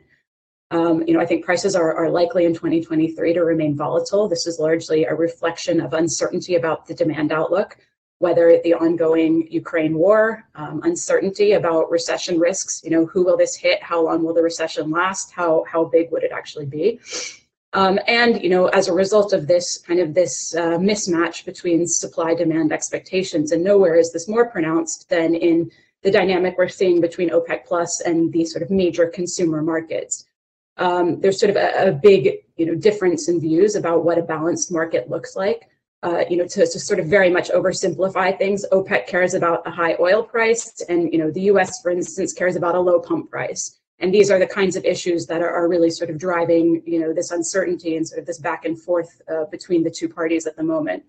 [0.71, 4.29] Um, you know, I think prices are, are likely in 2023 to remain volatile.
[4.29, 7.79] This is largely a reflection of uncertainty about the demand outlook,
[8.19, 13.57] whether the ongoing Ukraine war, um, uncertainty about recession risks, you know, who will this
[13.57, 13.83] hit?
[13.83, 15.33] How long will the recession last?
[15.33, 17.01] How, how big would it actually be?
[17.73, 21.87] Um, and, you know, as a result of this kind of this uh, mismatch between
[21.87, 25.71] supply demand expectations, and nowhere is this more pronounced than in
[26.03, 30.28] the dynamic we're seeing between OPEC plus and the sort of major consumer markets
[30.79, 34.23] um, there's sort of a, a, big you know difference in views about what a
[34.23, 35.69] balanced market looks like.
[36.05, 39.71] Uh, you know, to, to sort of very much oversimplify things, OPEC cares about a
[39.71, 43.29] high oil price, and you know, the U.S., for instance, cares about a low pump
[43.29, 43.81] price.
[43.99, 47.01] And these are the kinds of issues that are, are really sort of driving, you
[47.01, 50.47] know, this uncertainty and sort of this back and forth uh, between the two parties
[50.47, 51.03] at the moment.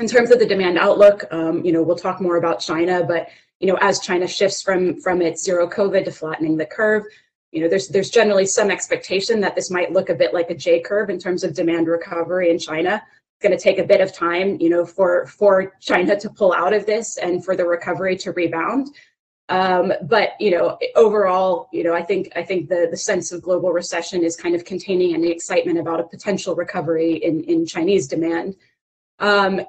[0.00, 3.28] In terms of the demand outlook, um, you know, we'll talk more about China, but
[3.60, 7.04] you know, as China shifts from from its zero COVID to flattening the curve,
[7.52, 10.54] you know, there's there's generally some expectation that this might look a bit like a
[10.54, 12.94] J curve in terms of demand recovery in China.
[12.94, 16.54] It's going to take a bit of time, you know, for for China to pull
[16.54, 18.88] out of this and for the recovery to rebound.
[19.50, 23.42] Um, but you know, overall, you know, I think I think the the sense of
[23.42, 28.08] global recession is kind of containing any excitement about a potential recovery in in Chinese
[28.08, 28.56] demand.
[29.18, 29.60] Um,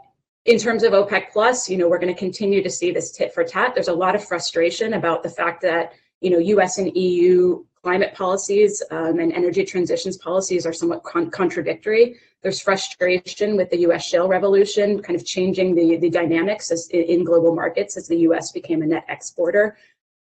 [0.45, 3.33] in terms of OPEC plus, you know, we're going to continue to see this tit
[3.33, 3.73] for tat.
[3.73, 5.93] There's a lot of frustration about the fact that
[6.23, 6.77] you know, U.S.
[6.77, 12.15] and EU climate policies um, and energy transitions policies are somewhat con- contradictory.
[12.41, 14.05] There's frustration with the U.S.
[14.05, 18.53] shale revolution, kind of changing the, the dynamics as, in global markets as the U.S.
[18.53, 19.77] became a net exporter.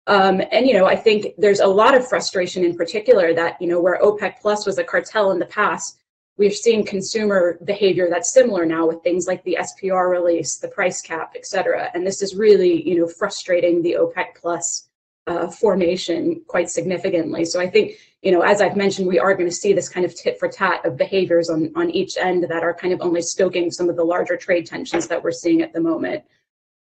[0.06, 3.66] Um, and you know, I think there's a lot of frustration in particular that you
[3.68, 5.98] know where OPEC Plus was a cartel in the past,
[6.36, 11.02] we've seen consumer behavior that's similar now with things like the SPR release, the price
[11.02, 11.90] cap, et cetera.
[11.94, 14.89] And this is really you know frustrating the OPEC Plus
[15.30, 17.44] uh, formation quite significantly.
[17.44, 20.04] So I think, you know, as I've mentioned, we are going to see this kind
[20.04, 23.22] of tit for tat of behaviors on, on each end that are kind of only
[23.22, 26.24] stoking some of the larger trade tensions that we're seeing at the moment.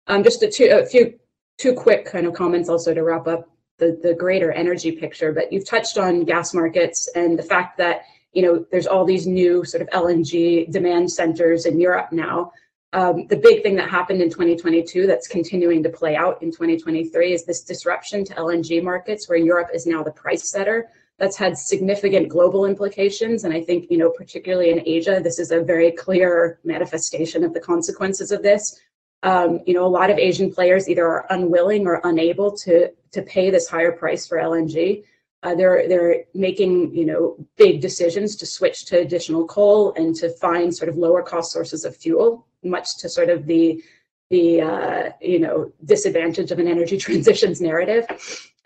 [0.07, 1.19] Um, just a, two, a few
[1.59, 5.53] two quick kind of comments also to wrap up the, the greater energy picture, but
[5.53, 9.65] you've touched on gas markets and the fact that, you know, there's all these new
[9.65, 12.53] sort of LNG demand centers in Europe now
[12.93, 17.33] Um, the big thing that happened in 2022 that's continuing to play out in 2023
[17.33, 20.89] is this disruption to LNG markets, where Europe is now the price setter.
[21.19, 25.51] That's had significant global implications, and I think you know, particularly in Asia, this is
[25.51, 28.81] a very clear manifestation of the consequences of this.
[29.23, 33.23] Um, you know, a lot of Asian players either are unwilling or unable to to
[33.23, 35.05] pay this higher price for LNG.
[35.43, 40.31] Uh, they're they're making you know big decisions to switch to additional coal and to
[40.39, 43.83] find sort of lower cost sources of fuel, much to sort of the
[44.31, 48.07] the uh, you know disadvantage of an energy transitions narrative.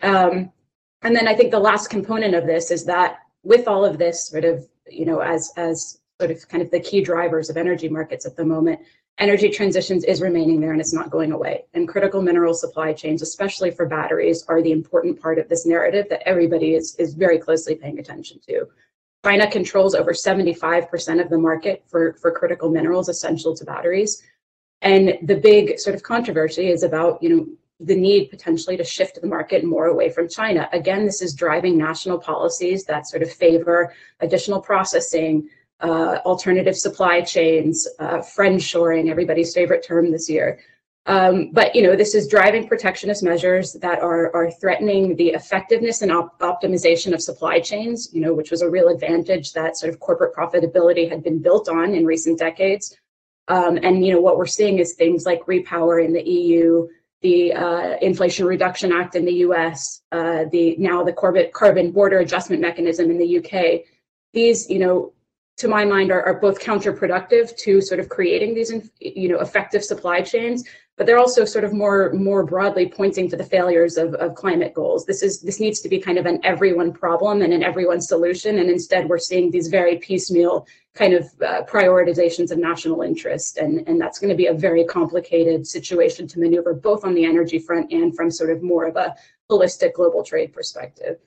[0.01, 0.51] Um,
[1.03, 4.27] and then I think the last component of this is that with all of this
[4.27, 7.89] sort of you know as as sort of kind of the key drivers of energy
[7.89, 8.79] markets at the moment,
[9.17, 11.65] energy transitions is remaining there and it's not going away.
[11.73, 16.07] And critical mineral supply chains, especially for batteries, are the important part of this narrative
[16.09, 18.67] that everybody is, is very closely paying attention to.
[19.23, 24.23] China controls over 75% of the market for, for critical minerals essential to batteries.
[24.81, 27.47] And the big sort of controversy is about, you know,
[27.79, 30.69] the need potentially to shift the market more away from China.
[30.71, 35.49] Again, this is driving national policies that sort of favor additional processing,
[35.81, 40.59] uh, alternative supply chains, uh, friendshoring, everybody's favorite term this year.
[41.07, 46.03] Um, but you know, this is driving protectionist measures that are are threatening the effectiveness
[46.03, 48.09] and op- optimization of supply chains.
[48.13, 51.69] You know, which was a real advantage that sort of corporate profitability had been built
[51.69, 52.95] on in recent decades.
[53.47, 56.87] Um, and you know, what we're seeing is things like repower in the EU,
[57.21, 62.61] the uh, Inflation Reduction Act in the U.S., uh, the now the carbon border adjustment
[62.61, 63.81] mechanism in the UK.
[64.33, 65.13] These, you know,
[65.61, 69.83] to my mind, are, are both counterproductive to sort of creating these, you know, effective
[69.83, 70.63] supply chains,
[70.97, 74.73] but they're also sort of more more broadly pointing to the failures of, of climate
[74.73, 75.05] goals.
[75.05, 78.59] This is this needs to be kind of an everyone problem and an everyone solution,
[78.59, 83.87] and instead we're seeing these very piecemeal kind of uh, prioritizations of national interest, and
[83.87, 87.59] and that's going to be a very complicated situation to maneuver both on the energy
[87.59, 89.15] front and from sort of more of a
[89.49, 91.17] holistic global trade perspective.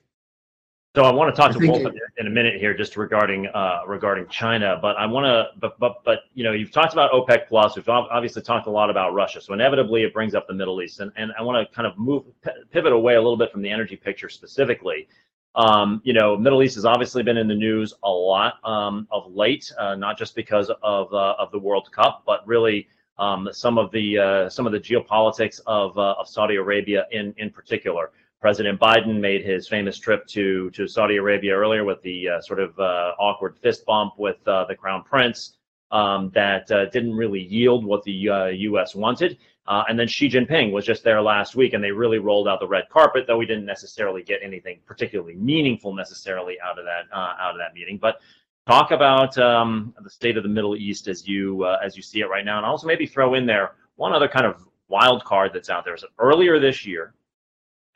[0.95, 4.29] So I want to talk to Wolf in a minute here, just regarding uh, regarding
[4.29, 4.79] China.
[4.81, 7.75] But I want to, but but but you know, you've talked about OPEC plus.
[7.75, 9.41] We've obviously talked a lot about Russia.
[9.41, 11.99] So inevitably, it brings up the Middle East, and and I want to kind of
[11.99, 12.23] move
[12.71, 15.09] pivot away a little bit from the energy picture specifically.
[15.57, 19.35] Um, you know, Middle East has obviously been in the news a lot um, of
[19.35, 22.87] late, uh, not just because of uh, of the World Cup, but really
[23.19, 27.35] um, some of the uh, some of the geopolitics of uh, of Saudi Arabia in
[27.39, 28.13] in particular.
[28.45, 32.61] President Biden made his famous trip to to Saudi Arabia earlier with the uh, sort
[32.61, 35.57] of uh, awkward fist bump with uh, the crown prince
[35.93, 38.95] um, that uh, didn't really yield what the U.S.
[38.95, 39.39] Uh, wanted.
[39.67, 42.61] Uh, and then Xi Jinping was just there last week, and they really rolled out
[42.61, 43.25] the red carpet.
[43.27, 47.73] Though we didn't necessarily get anything particularly meaningful necessarily out of that out of that
[47.73, 48.21] meeting, but.
[48.67, 52.31] Talk about um, the state of the Middle East as you as you see it
[52.31, 55.69] right now, and also maybe throw in there one other kind of wild card that's
[55.69, 55.99] out there.
[55.99, 57.13] So earlier this year,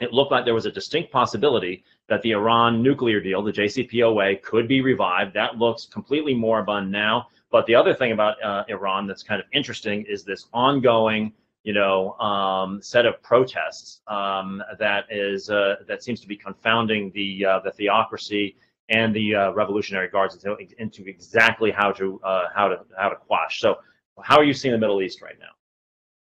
[0.01, 4.42] it looked like there was a distinct possibility that the Iran nuclear deal, the JCPOA,
[4.42, 5.34] could be revived.
[5.34, 7.28] That looks completely moribund now.
[7.51, 11.32] But the other thing about uh, Iran that's kind of interesting is this ongoing,
[11.64, 17.11] you know, um, set of protests um, that is uh, that seems to be confounding
[17.14, 18.57] the uh, the theocracy
[18.90, 23.16] and the uh, Revolutionary Guards into, into exactly how to uh, how to how to
[23.16, 23.61] quash.
[23.61, 23.78] So,
[24.22, 25.57] how are you seeing the Middle East right now?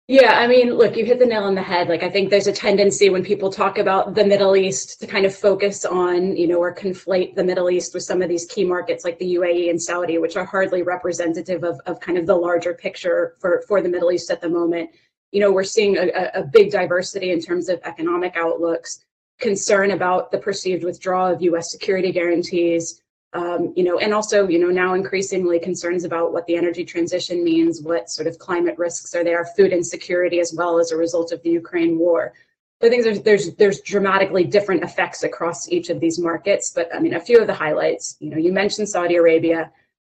[0.09, 1.89] Yeah, I mean, look, you hit the nail on the head.
[1.89, 5.27] Like, I think there's a tendency when people talk about the Middle East to kind
[5.27, 8.65] of focus on, you know, or conflate the Middle East with some of these key
[8.65, 12.37] markets like the UAE and Saudi, which are hardly representative of, of kind of the
[12.37, 14.91] larger picture for, for the Middle East at the moment.
[15.33, 19.05] You know, we're seeing a, a big diversity in terms of economic outlooks,
[19.41, 23.03] concern about the perceived withdrawal of US security guarantees,
[23.37, 27.45] um, you know, and also, you know, now increasingly concerns about what the energy transition
[27.45, 31.33] means, what sort of climate risks are there, food insecurity as well as a result
[31.33, 32.33] of the Ukraine war.
[32.81, 36.73] So I think there's there's there's dramatically different effects across each of these markets.
[36.75, 38.17] But I mean, a few of the highlights.
[38.21, 39.71] You know, you mentioned Saudi Arabia.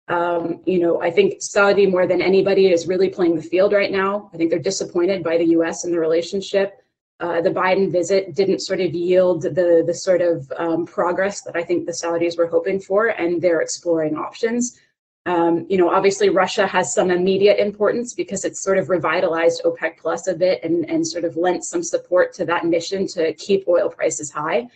[0.08, 3.92] Um, you know, I think Saudi more than anybody is really playing the field right
[3.92, 4.30] now.
[4.34, 5.84] I think they're disappointed by the U.S.
[5.84, 6.82] and the relationship
[7.20, 11.56] uh, the Biden visit didn't sort of yield the the sort of um, progress that
[11.56, 14.80] I think the Saudis were hoping for, and they're exploring options.
[15.26, 19.98] Um, you know, obviously Russia has some immediate importance because it's sort of revitalized OPEC
[19.98, 23.68] Plus a bit and and sort of lent some support to that mission to keep
[23.68, 24.68] oil prices high.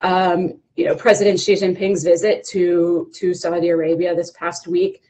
[0.00, 5.02] Um, you know, President Xi Jinping's visit to to Saudi Arabia this past week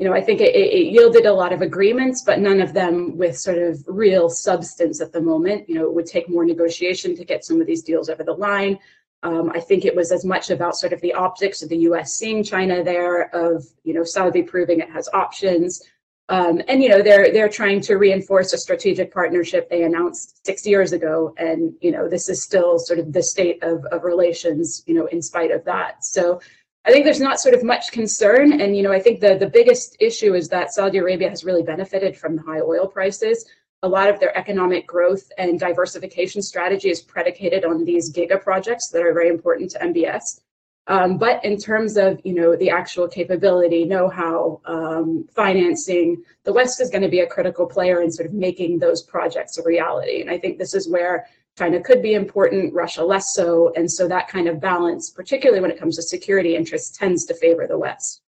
[0.00, 3.18] you know, I think it, it, yielded a lot of agreements, but none of them
[3.18, 5.68] with sort of real substance at the moment.
[5.68, 8.32] You know, it would take more negotiation to get some of these deals over the
[8.32, 8.78] line.
[9.22, 12.14] Um, I think it was as much about sort of the optics of the U.S.
[12.14, 15.82] seeing China there, of you know Saudi proving it has options,
[16.30, 20.64] Um, and you know they're they're trying to reinforce a strategic partnership they announced six
[20.64, 24.82] years ago, and you know this is still sort of the state of, of relations,
[24.86, 26.04] you know, in spite of that.
[26.04, 26.40] So
[26.84, 29.48] I think there's not sort of much concern, and you know I think the the
[29.48, 33.46] biggest issue is that Saudi Arabia has really benefited from the high oil prices.
[33.82, 38.88] A lot of their economic growth and diversification strategy is predicated on these giga projects
[38.88, 40.40] that are very important to MBS.
[40.86, 46.80] Um, but in terms of you know the actual capability, know-how, um, financing, the West
[46.80, 50.22] is going to be a critical player in sort of making those projects a reality.
[50.22, 51.26] And I think this is where
[51.60, 55.70] China could be important, Russia less so, and so that kind of balance, particularly when
[55.70, 58.22] it comes to security interests, tends to favor the West.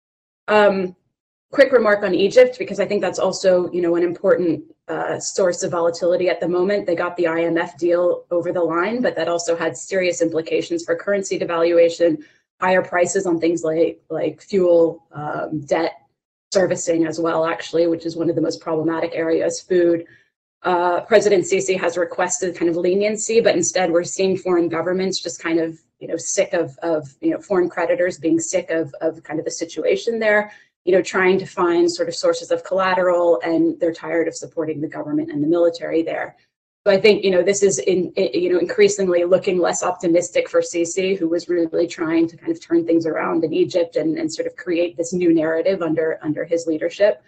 [0.47, 0.95] Um,
[1.51, 5.61] quick remark on Egypt because I think that's also you know an important uh, source
[5.61, 6.87] of volatility at the moment.
[6.87, 10.95] They got the IMF deal over the line, but that also had serious implications for
[10.95, 12.23] currency devaluation
[12.59, 15.93] higher prices on things like like fuel, um, debt
[16.51, 19.61] servicing as well, actually, which is one of the most problematic areas.
[19.61, 20.05] Food.
[20.63, 25.41] Uh, President Sisi has requested kind of leniency, but instead we're seeing foreign governments just
[25.41, 29.23] kind of you know sick of of you know foreign creditors being sick of of
[29.23, 30.51] kind of the situation there.
[30.85, 34.81] You know, trying to find sort of sources of collateral, and they're tired of supporting
[34.81, 36.35] the government and the military there.
[36.85, 40.61] So I think you know this is in, you know increasingly looking less optimistic for
[40.61, 44.33] Sisi, who was really trying to kind of turn things around in Egypt and, and
[44.33, 47.21] sort of create this new narrative under under his leadership.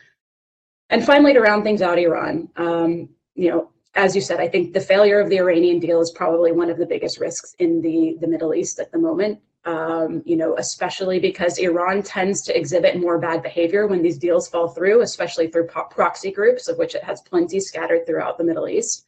[0.90, 2.50] And finally, to round things out, Iran.
[2.58, 6.12] Um, you know, as you said, I think the failure of the Iranian deal is
[6.12, 9.40] probably one of the biggest risks in the the Middle East at the moment.
[9.64, 14.48] Um, you know, especially because Iran tends to exhibit more bad behavior when these deals
[14.50, 18.68] fall through, especially through proxy groups, of which it has plenty scattered throughout the Middle
[18.68, 19.06] East.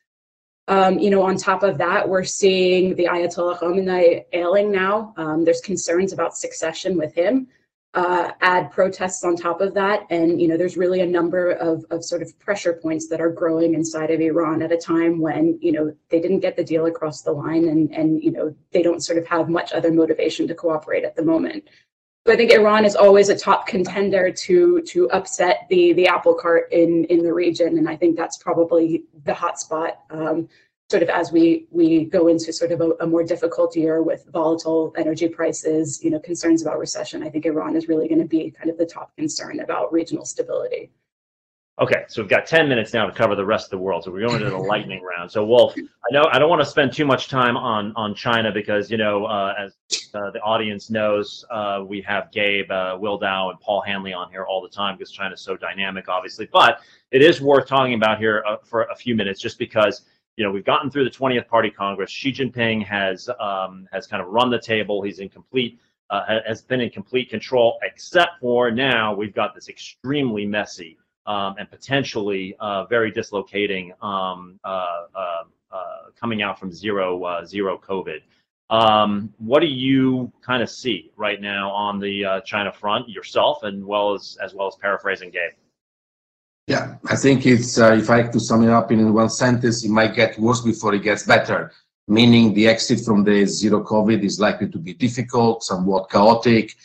[0.67, 5.13] Um, you know, on top of that, we're seeing the Ayatollah Khamenei ailing now.
[5.17, 7.47] Um, there's concerns about succession with him.
[7.95, 11.85] Uh, add protests on top of that, and you know, there's really a number of,
[11.91, 15.59] of sort of pressure points that are growing inside of Iran at a time when
[15.61, 18.81] you know they didn't get the deal across the line, and and you know they
[18.81, 21.69] don't sort of have much other motivation to cooperate at the moment.
[22.25, 26.33] So I think Iran is always a top contender to to upset the the apple
[26.33, 29.97] cart in in the region, and I think that's probably the hotspot.
[30.09, 30.49] Um,
[30.93, 34.27] sort of as we we go into sort of a, a, more difficult year with
[34.31, 37.23] volatile energy prices, you know, concerns about recession.
[37.23, 40.23] I think Iran is really going to be kind of the top concern about regional
[40.23, 40.91] stability.
[41.81, 44.03] Okay, so we've got 10 minutes now to cover the rest of the world.
[44.03, 45.31] So we're going to the lightning round.
[45.31, 48.51] So Wolf, I know I don't want to spend too much time on on China
[48.51, 49.73] because you know, uh, as
[50.13, 54.43] uh, the audience knows, uh, we have Gabe uh, Wildau and Paul Hanley on here
[54.43, 56.47] all the time because China's so dynamic, obviously.
[56.53, 60.03] But it is worth talking about here uh, for a few minutes, just because
[60.37, 62.09] you know we've gotten through the 20th Party Congress.
[62.11, 65.01] Xi Jinping has um, has kind of run the table.
[65.01, 65.79] He's in complete
[66.09, 71.55] uh, has been in complete control, except for now we've got this extremely messy um,
[71.57, 75.83] and potentially uh, very dislocating um, uh, uh, uh
[76.19, 78.21] coming out from zero uh, zero COVID.
[78.69, 83.63] Um, what do you kind of see right now on the uh, China front yourself,
[83.63, 85.53] and well as as well as paraphrasing Gabe?
[86.67, 89.89] Yeah, I think it's if I have to sum it up in one sentence, it
[89.89, 91.71] might get worse before it gets better.
[92.07, 96.75] Meaning the exit from the zero COVID is likely to be difficult, somewhat chaotic,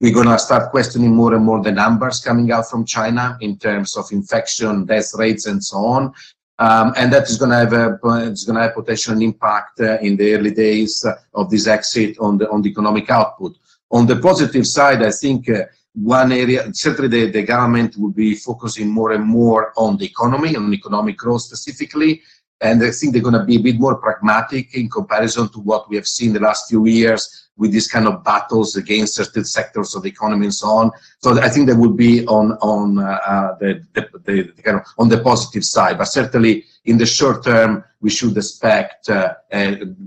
[0.00, 3.56] we're going to start questioning more and more the numbers coming out from China in
[3.58, 6.12] terms of infection, death rates, and so on.
[6.58, 9.98] Um, and that is going to have a it's going to have potential impact uh,
[10.00, 13.56] in the early days of this exit on the on the economic output.
[13.90, 15.64] On the positive side, I think uh,
[15.96, 20.54] one area certainly the, the government will be focusing more and more on the economy,
[20.54, 22.22] on economic growth specifically,
[22.60, 25.88] and I think they're going to be a bit more pragmatic in comparison to what
[25.88, 29.94] we have seen the last few years with these kind of battles against certain sectors
[29.94, 30.90] of the economy and so on.
[31.20, 34.78] So I think that would be on on uh, uh, the, the, the, the, kind
[34.78, 39.34] of on the positive side, but certainly in the short term we should expect uh,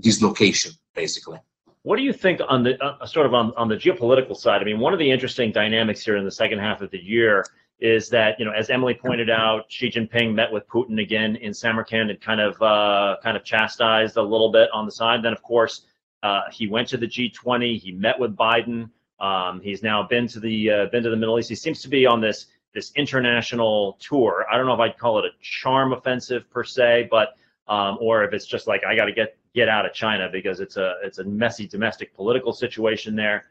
[0.00, 1.38] dislocation basically.
[1.82, 4.60] What do you think on the uh, sort of on, on the geopolitical side?
[4.60, 7.46] I mean, one of the interesting dynamics here in the second half of the year
[7.80, 11.54] is that you know, as Emily pointed out, Xi Jinping met with Putin again in
[11.54, 15.22] Samarkand and kind of uh, kind of chastised a little bit on the side.
[15.22, 15.86] Then, of course,
[16.22, 17.80] uh, he went to the G20.
[17.80, 18.90] He met with Biden.
[19.18, 21.48] Um, he's now been to the uh, been to the Middle East.
[21.48, 24.44] He seems to be on this this international tour.
[24.52, 27.36] I don't know if I'd call it a charm offensive per se, but
[27.68, 30.60] um, or if it's just like I got to get get out of China because
[30.60, 33.44] it's a it's a messy domestic political situation there.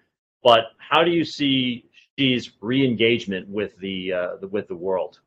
[0.44, 5.20] But how do you see Xi's re-engagement with the, uh, the with the world?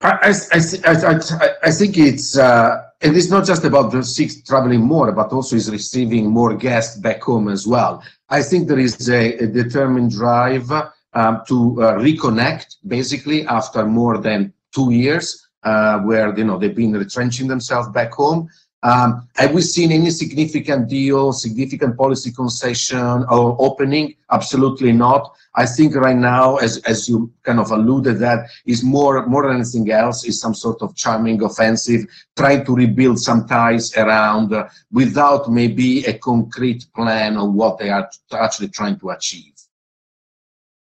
[0.00, 4.82] I, I, I, I, think it's, uh, and it's not just about the six traveling
[4.82, 8.02] more, but also is receiving more guests back home as well.
[8.28, 10.70] I think there is a, a determined drive
[11.14, 16.74] um, to uh, reconnect basically after more than two years, uh, where you know they've
[16.74, 18.48] been retrenching themselves back home.
[18.84, 24.14] Um, have we seen any significant deal, significant policy concession or opening?
[24.30, 25.34] Absolutely not.
[25.54, 29.56] I think right now, as, as you kind of alluded that, is more, more than
[29.56, 32.04] anything else, is some sort of charming offensive,
[32.36, 37.88] trying to rebuild some ties around uh, without maybe a concrete plan on what they
[37.88, 39.54] are actually trying to achieve.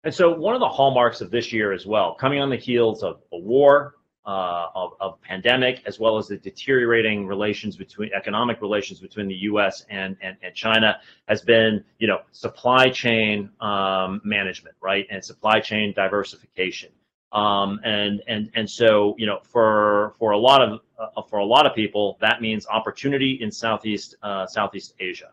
[0.04, 3.04] And so one of the hallmarks of this year as well, coming on the heels
[3.04, 3.95] of a war,
[4.26, 9.36] uh, of, of, pandemic, as well as the deteriorating relations between economic relations between the
[9.36, 9.86] U.S.
[9.90, 15.60] and, and, and China, has been you know supply chain um, management, right, and supply
[15.60, 16.90] chain diversification.
[17.32, 21.46] Um, and and and so you know for for a lot of uh, for a
[21.46, 25.30] lot of people that means opportunity in Southeast uh, Southeast Asia.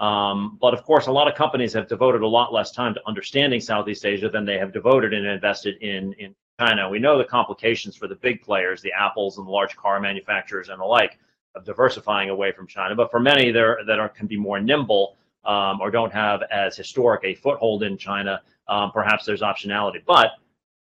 [0.00, 3.00] Um, but of course, a lot of companies have devoted a lot less time to
[3.06, 6.88] understanding Southeast Asia than they have devoted and invested in in China.
[6.88, 10.68] We know the complications for the big players, the Apples and the large car manufacturers
[10.68, 11.18] and the like,
[11.54, 12.94] of diversifying away from China.
[12.94, 16.76] But for many there that are, can be more nimble um, or don't have as
[16.76, 20.02] historic a foothold in China, um, perhaps there's optionality.
[20.04, 20.32] But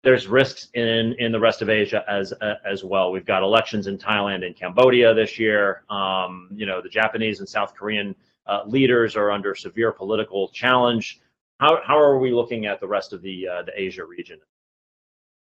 [0.03, 3.11] there's risks in in the rest of Asia as uh, as well.
[3.11, 5.83] We've got elections in Thailand and Cambodia this year.
[5.89, 8.15] Um, you know, the Japanese and South Korean
[8.47, 11.19] uh, leaders are under severe political challenge.
[11.59, 14.39] How how are we looking at the rest of the uh, the Asia region?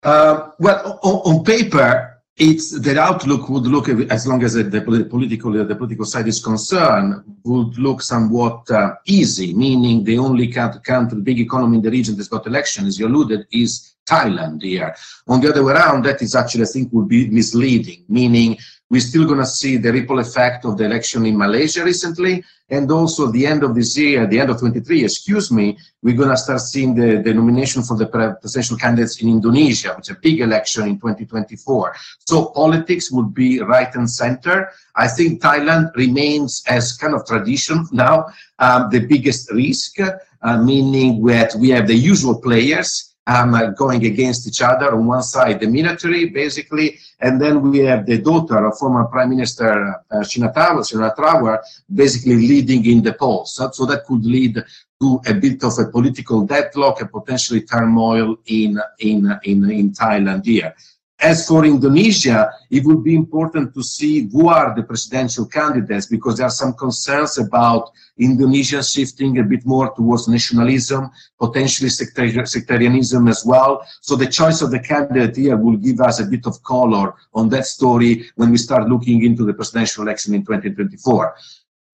[0.03, 5.53] Uh, well, on, on, paper, it's the outlook would look as long as the, political
[5.53, 11.39] the political side is concerned would look somewhat uh, easy, meaning the only country, big
[11.39, 14.93] economy in the region that's got elections, as you alluded, is Thailand here.
[15.29, 18.59] On the other way around, that is actually, I think, would be misleading, meaning
[18.93, 22.93] we're still going to see the ripple effect of the election in Malaysia recently, and
[22.93, 26.37] also the end of this year, the end of 23, excuse me, we're going to
[26.37, 30.41] start seeing the, the nomination for the presidential candidates in Indonesia, which is a big
[30.41, 31.97] election in 2024.
[32.27, 34.69] So politics would be right and center.
[34.95, 38.27] I think Thailand remains as kind of tradition now
[38.59, 44.47] um, the biggest risk, uh, meaning that we have the usual players um, going against
[44.47, 44.95] each other.
[44.95, 49.31] On one side, the military, basically, and then we have the daughter of former Prime
[49.31, 51.59] Minister uh, Shinawatra,
[51.95, 53.55] basically leading in the polls.
[53.55, 54.63] So, so, that could lead
[55.01, 60.45] to a bit of a political deadlock and potentially turmoil in, in, in, in Thailand
[60.45, 60.75] here.
[61.23, 66.37] As for Indonesia, it would be important to see who are the presidential candidates because
[66.37, 71.09] there are some concerns about Indonesia shifting a bit more towards nationalism,
[71.39, 73.87] potentially sectarianism as well.
[74.01, 77.49] So the choice of the candidate here will give us a bit of color on
[77.51, 81.37] that story when we start looking into the presidential election in 2024.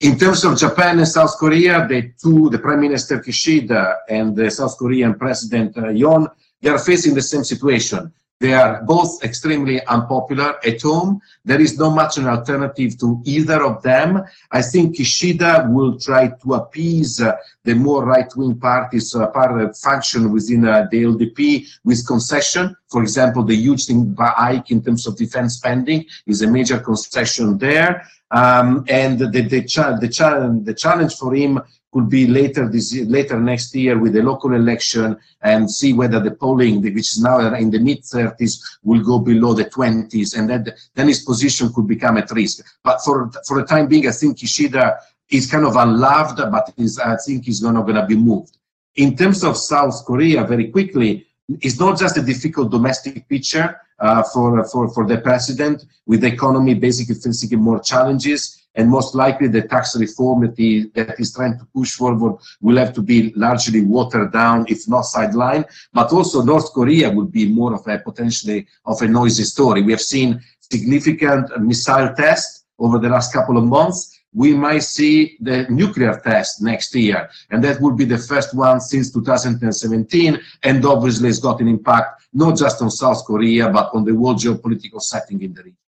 [0.00, 4.50] In terms of Japan and South Korea, the two, the Prime Minister Kishida and the
[4.50, 6.30] South Korean President uh, Yoon,
[6.62, 8.10] they are facing the same situation.
[8.40, 11.20] They are both extremely unpopular at home.
[11.44, 14.22] There is not much an alternative to either of them.
[14.52, 19.76] I think Kishida will try to appease uh, the more right-wing parties, uh, part of
[19.76, 22.76] function within uh, the LDP with concession.
[22.88, 27.58] For example, the huge thing hike in terms of defense spending is a major concession
[27.58, 28.06] there.
[28.30, 31.60] Um, and the, the, cha the, cha the challenge for him
[31.92, 36.30] could be later this later next year with the local election and see whether the
[36.30, 40.66] polling, which is now in the mid 30s, will go below the 20s, and then
[40.94, 42.64] then his position could become at risk.
[42.82, 44.98] But for for the time being, I think Kishida
[45.30, 48.58] is kind of unloved, but is I think he's not going to be moved.
[48.96, 51.26] In terms of South Korea, very quickly,
[51.60, 56.26] it's not just a difficult domestic picture uh, for, for, for the president, with the
[56.26, 61.66] economy basically facing more challenges, and most likely the tax reform that is trying to
[61.74, 65.66] push forward will have to be largely watered down, if not sidelined.
[65.92, 69.82] But also North Korea would be more of a potentially of a noisy story.
[69.82, 75.36] We have seen significant missile tests over the last couple of months we might see
[75.40, 80.84] the nuclear test next year, and that will be the first one since 2017, and
[80.84, 85.00] obviously it's got an impact not just on South Korea, but on the whole geopolitical
[85.00, 85.87] setting in the region.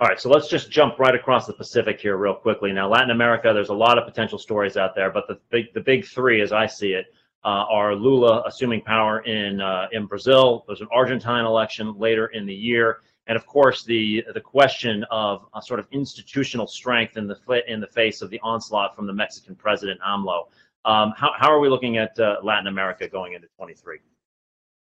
[0.00, 2.72] All right, so let's just jump right across the Pacific here real quickly.
[2.72, 5.80] Now, Latin America, there's a lot of potential stories out there, but the big, the
[5.80, 7.12] big three, as I see it,
[7.44, 10.64] uh, are Lula assuming power in uh, in Brazil.
[10.66, 15.46] There's an Argentine election later in the year, and of course the the question of
[15.54, 17.36] a sort of institutional strength in the
[17.68, 20.48] in the face of the onslaught from the Mexican president AMLO.
[20.86, 23.98] Um, how how are we looking at uh, Latin America going into 23?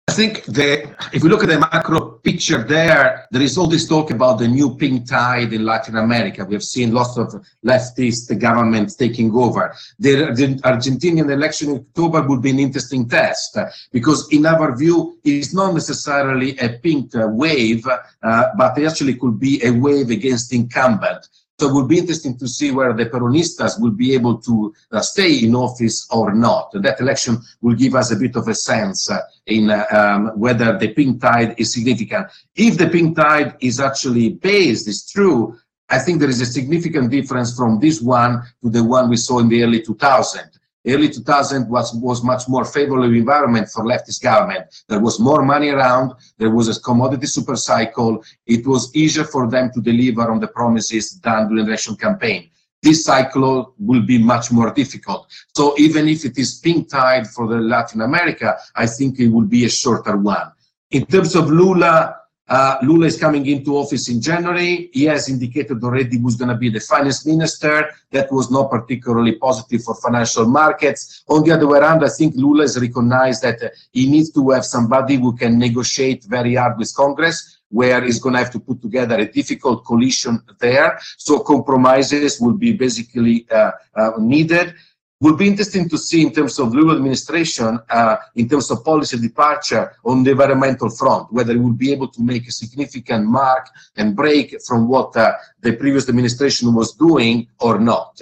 [0.10, 4.12] I think if we look at the macro picture there, there is all this talk
[4.12, 6.46] about the new pink tide in Latin America.
[6.46, 7.34] We have seen lots of
[7.66, 9.74] leftist governments taking over.
[9.98, 13.58] The, the Argentinian election in October would be an interesting test
[13.92, 19.16] because, in our view, it is not necessarily a pink wave, uh, but it actually
[19.16, 21.28] could be a wave against incumbent.
[21.64, 25.00] So it will be interesting to see where the Peronistas will be able to uh,
[25.00, 26.72] stay in office or not.
[26.74, 30.78] That election will give us a bit of a sense uh, in uh, um, whether
[30.78, 32.28] the pink tide is significant.
[32.54, 35.58] If the pink tide is actually based, is true,
[35.88, 39.40] I think there is a significant difference from this one to the one we saw
[39.40, 44.66] in the early 2000 early 2000 was, was much more favorable environment for leftist government.
[44.88, 46.14] There was more money around.
[46.38, 48.24] There was a commodity super cycle.
[48.46, 52.50] It was easier for them to deliver on the promises done during the election campaign.
[52.82, 55.32] This cycle will be much more difficult.
[55.56, 59.46] So even if it is pink tide for the Latin America, I think it will
[59.46, 60.52] be a shorter one.
[60.92, 62.14] In terms of Lula,
[62.54, 64.92] uh, Lula is coming into office in January.
[64.94, 67.90] He has indicated already who's going to be the finance minister.
[68.12, 71.24] That was not particularly positive for financial markets.
[71.30, 74.66] On the other around, I think Lula has recognized that uh, he needs to have
[74.66, 78.84] somebody who can negotiate very hard with Congress, where he's going to have to put
[78.84, 81.00] together a difficult coalition there.
[81.18, 84.76] So compromises will be basically uh, uh needed
[85.24, 89.18] will be interesting to see in terms of Lula administration, uh, in terms of policy
[89.18, 93.70] departure on the environmental front, whether it will be able to make a significant mark
[93.96, 98.22] and break from what uh, the previous administration was doing or not.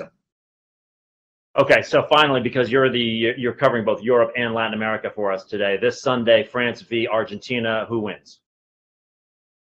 [1.58, 5.44] Okay, so finally, because you're the you're covering both Europe and Latin America for us
[5.44, 8.40] today, this Sunday, France v Argentina, who wins?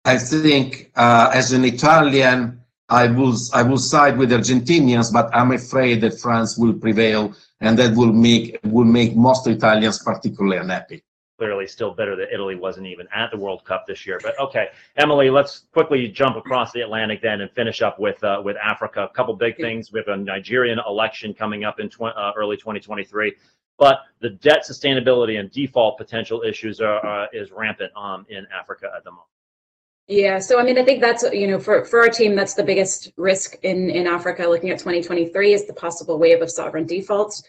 [0.05, 5.29] I think, uh, as an Italian, I will I will side with the Argentinians, but
[5.33, 10.57] I'm afraid that France will prevail, and that will make will make most Italians particularly
[10.57, 11.03] unhappy.
[11.39, 14.19] Clearly, still better that Italy wasn't even at the World Cup this year.
[14.21, 14.67] But okay,
[14.97, 19.03] Emily, let's quickly jump across the Atlantic then and finish up with uh, with Africa.
[19.03, 19.91] A couple big things.
[19.91, 23.33] We have a Nigerian election coming up in tw- uh, early 2023
[23.77, 28.89] but the debt sustainability and default potential issues are, uh, is rampant um, in Africa
[28.95, 29.27] at the moment.
[30.07, 32.63] Yeah, so I mean, I think that's you know for for our team, that's the
[32.63, 34.47] biggest risk in in Africa.
[34.47, 37.41] Looking at 2023 is the possible wave of sovereign defaults.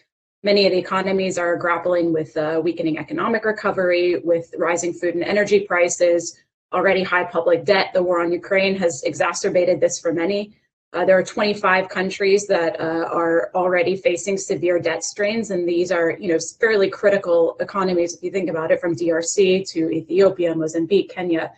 [0.43, 5.23] Many of the economies are grappling with uh, weakening economic recovery, with rising food and
[5.23, 6.35] energy prices,
[6.73, 7.91] already high public debt.
[7.93, 10.55] The war on Ukraine has exacerbated this for many.
[10.93, 15.91] Uh, there are 25 countries that uh, are already facing severe debt strains, and these
[15.91, 20.55] are, you know, fairly critical economies if you think about it, from DRC to Ethiopia,
[20.55, 21.51] Mozambique, Kenya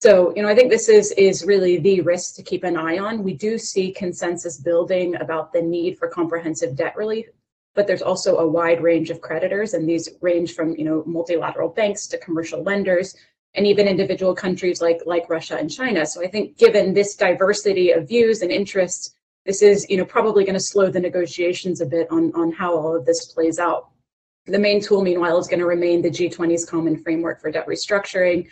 [0.00, 2.98] so, you know, I think this is is really the risk to keep an eye
[2.98, 3.24] on.
[3.24, 7.26] We do see consensus building about the need for comprehensive debt relief,
[7.74, 11.70] but there's also a wide range of creditors, and these range from you know multilateral
[11.70, 13.16] banks to commercial lenders,
[13.54, 16.06] and even individual countries like like Russia and China.
[16.06, 20.44] So, I think given this diversity of views and interests, this is you know probably
[20.44, 23.88] going to slow the negotiations a bit on on how all of this plays out.
[24.46, 28.46] The main tool, meanwhile, is going to remain the G20's common framework for debt restructuring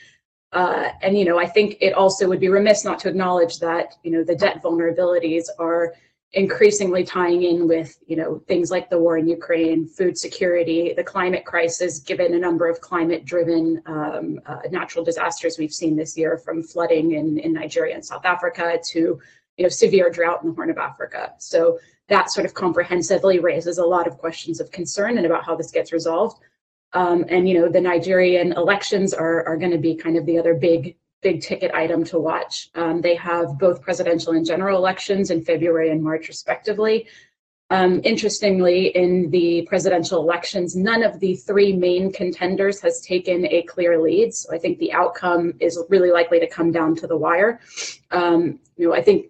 [0.52, 3.94] uh, and you know, I think it also would be remiss not to acknowledge that
[4.02, 5.94] you know the debt vulnerabilities are
[6.32, 11.02] increasingly tying in with you know things like the war in Ukraine, food security, the
[11.02, 16.38] climate crisis, given a number of climate-driven um, uh, natural disasters we've seen this year,
[16.38, 19.20] from flooding in, in Nigeria and South Africa to
[19.56, 21.32] you know severe drought in the Horn of Africa.
[21.38, 21.78] So
[22.08, 25.72] that sort of comprehensively raises a lot of questions of concern and about how this
[25.72, 26.38] gets resolved.
[26.96, 30.38] Um, and you know, the Nigerian elections are are going to be kind of the
[30.38, 32.70] other big big ticket item to watch.
[32.74, 37.06] Um, they have both presidential and general elections in February and March, respectively.
[37.68, 43.62] Um, interestingly, in the presidential elections, none of the three main contenders has taken a
[43.62, 44.32] clear lead.
[44.32, 47.60] So I think the outcome is really likely to come down to the wire.
[48.10, 49.26] Um, you know, I think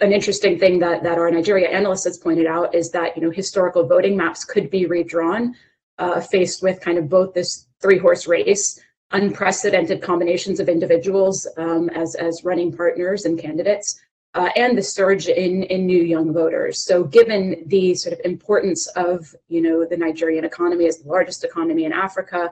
[0.00, 3.30] an interesting thing that that our Nigeria analyst has pointed out is that you know
[3.30, 5.56] historical voting maps could be redrawn
[5.98, 8.80] uh, faced with kind of both this three horse race,
[9.12, 14.00] unprecedented combinations of individuals um, as, as running partners and candidates,
[14.34, 16.84] uh, and the surge in, in new young voters.
[16.84, 21.44] So given the sort of importance of, you know, the Nigerian economy as the largest
[21.44, 22.50] economy in Africa,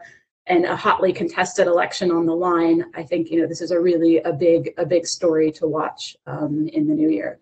[0.48, 3.80] and a hotly contested election on the line, I think you know this is a
[3.80, 7.40] really a big a big story to watch um, in the new year.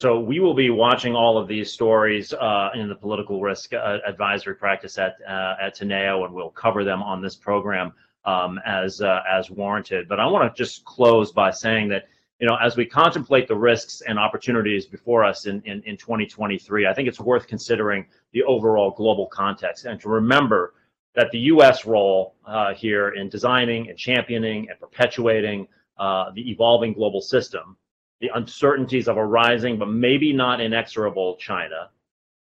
[0.00, 3.98] So we will be watching all of these stories uh, in the political risk uh,
[4.06, 7.92] advisory practice at uh, at Teneo, and we'll cover them on this program
[8.24, 10.08] um, as uh, as warranted.
[10.08, 12.06] But I want to just close by saying that
[12.38, 16.86] you know as we contemplate the risks and opportunities before us in, in in 2023,
[16.86, 20.74] I think it's worth considering the overall global context and to remember
[21.16, 21.86] that the U.S.
[21.86, 25.66] role uh, here in designing and championing and perpetuating
[25.98, 27.76] uh, the evolving global system,
[28.20, 31.90] the uncertainties of a rising but maybe not inexorable China,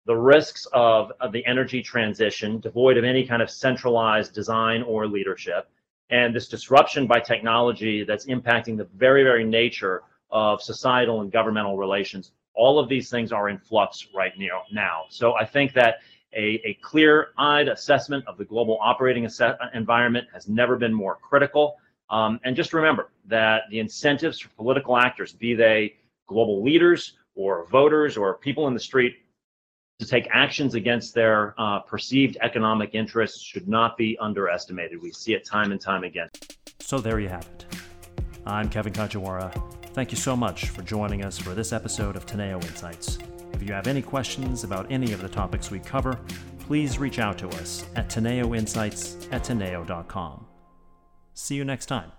[0.05, 5.05] the risks of, of the energy transition devoid of any kind of centralized design or
[5.07, 5.69] leadership,
[6.09, 11.77] and this disruption by technology that's impacting the very, very nature of societal and governmental
[11.77, 12.31] relations.
[12.53, 14.31] All of these things are in flux right
[14.71, 15.03] now.
[15.09, 15.97] So I think that
[16.33, 19.27] a, a clear-eyed assessment of the global operating
[19.73, 21.77] environment has never been more critical.
[22.09, 25.95] Um, and just remember that the incentives for political actors, be they
[26.27, 29.15] global leaders or voters or people in the street,
[29.99, 35.01] to take actions against their uh, perceived economic interests should not be underestimated.
[35.01, 36.29] We see it time and time again.
[36.79, 37.65] So there you have it.
[38.45, 39.51] I'm Kevin Kajiwara.
[39.93, 43.17] Thank you so much for joining us for this episode of Teneo Insights.
[43.53, 46.19] If you have any questions about any of the topics we cover,
[46.59, 50.46] please reach out to us at teneoinsights at teneo.com.
[51.39, 52.11] See you next time.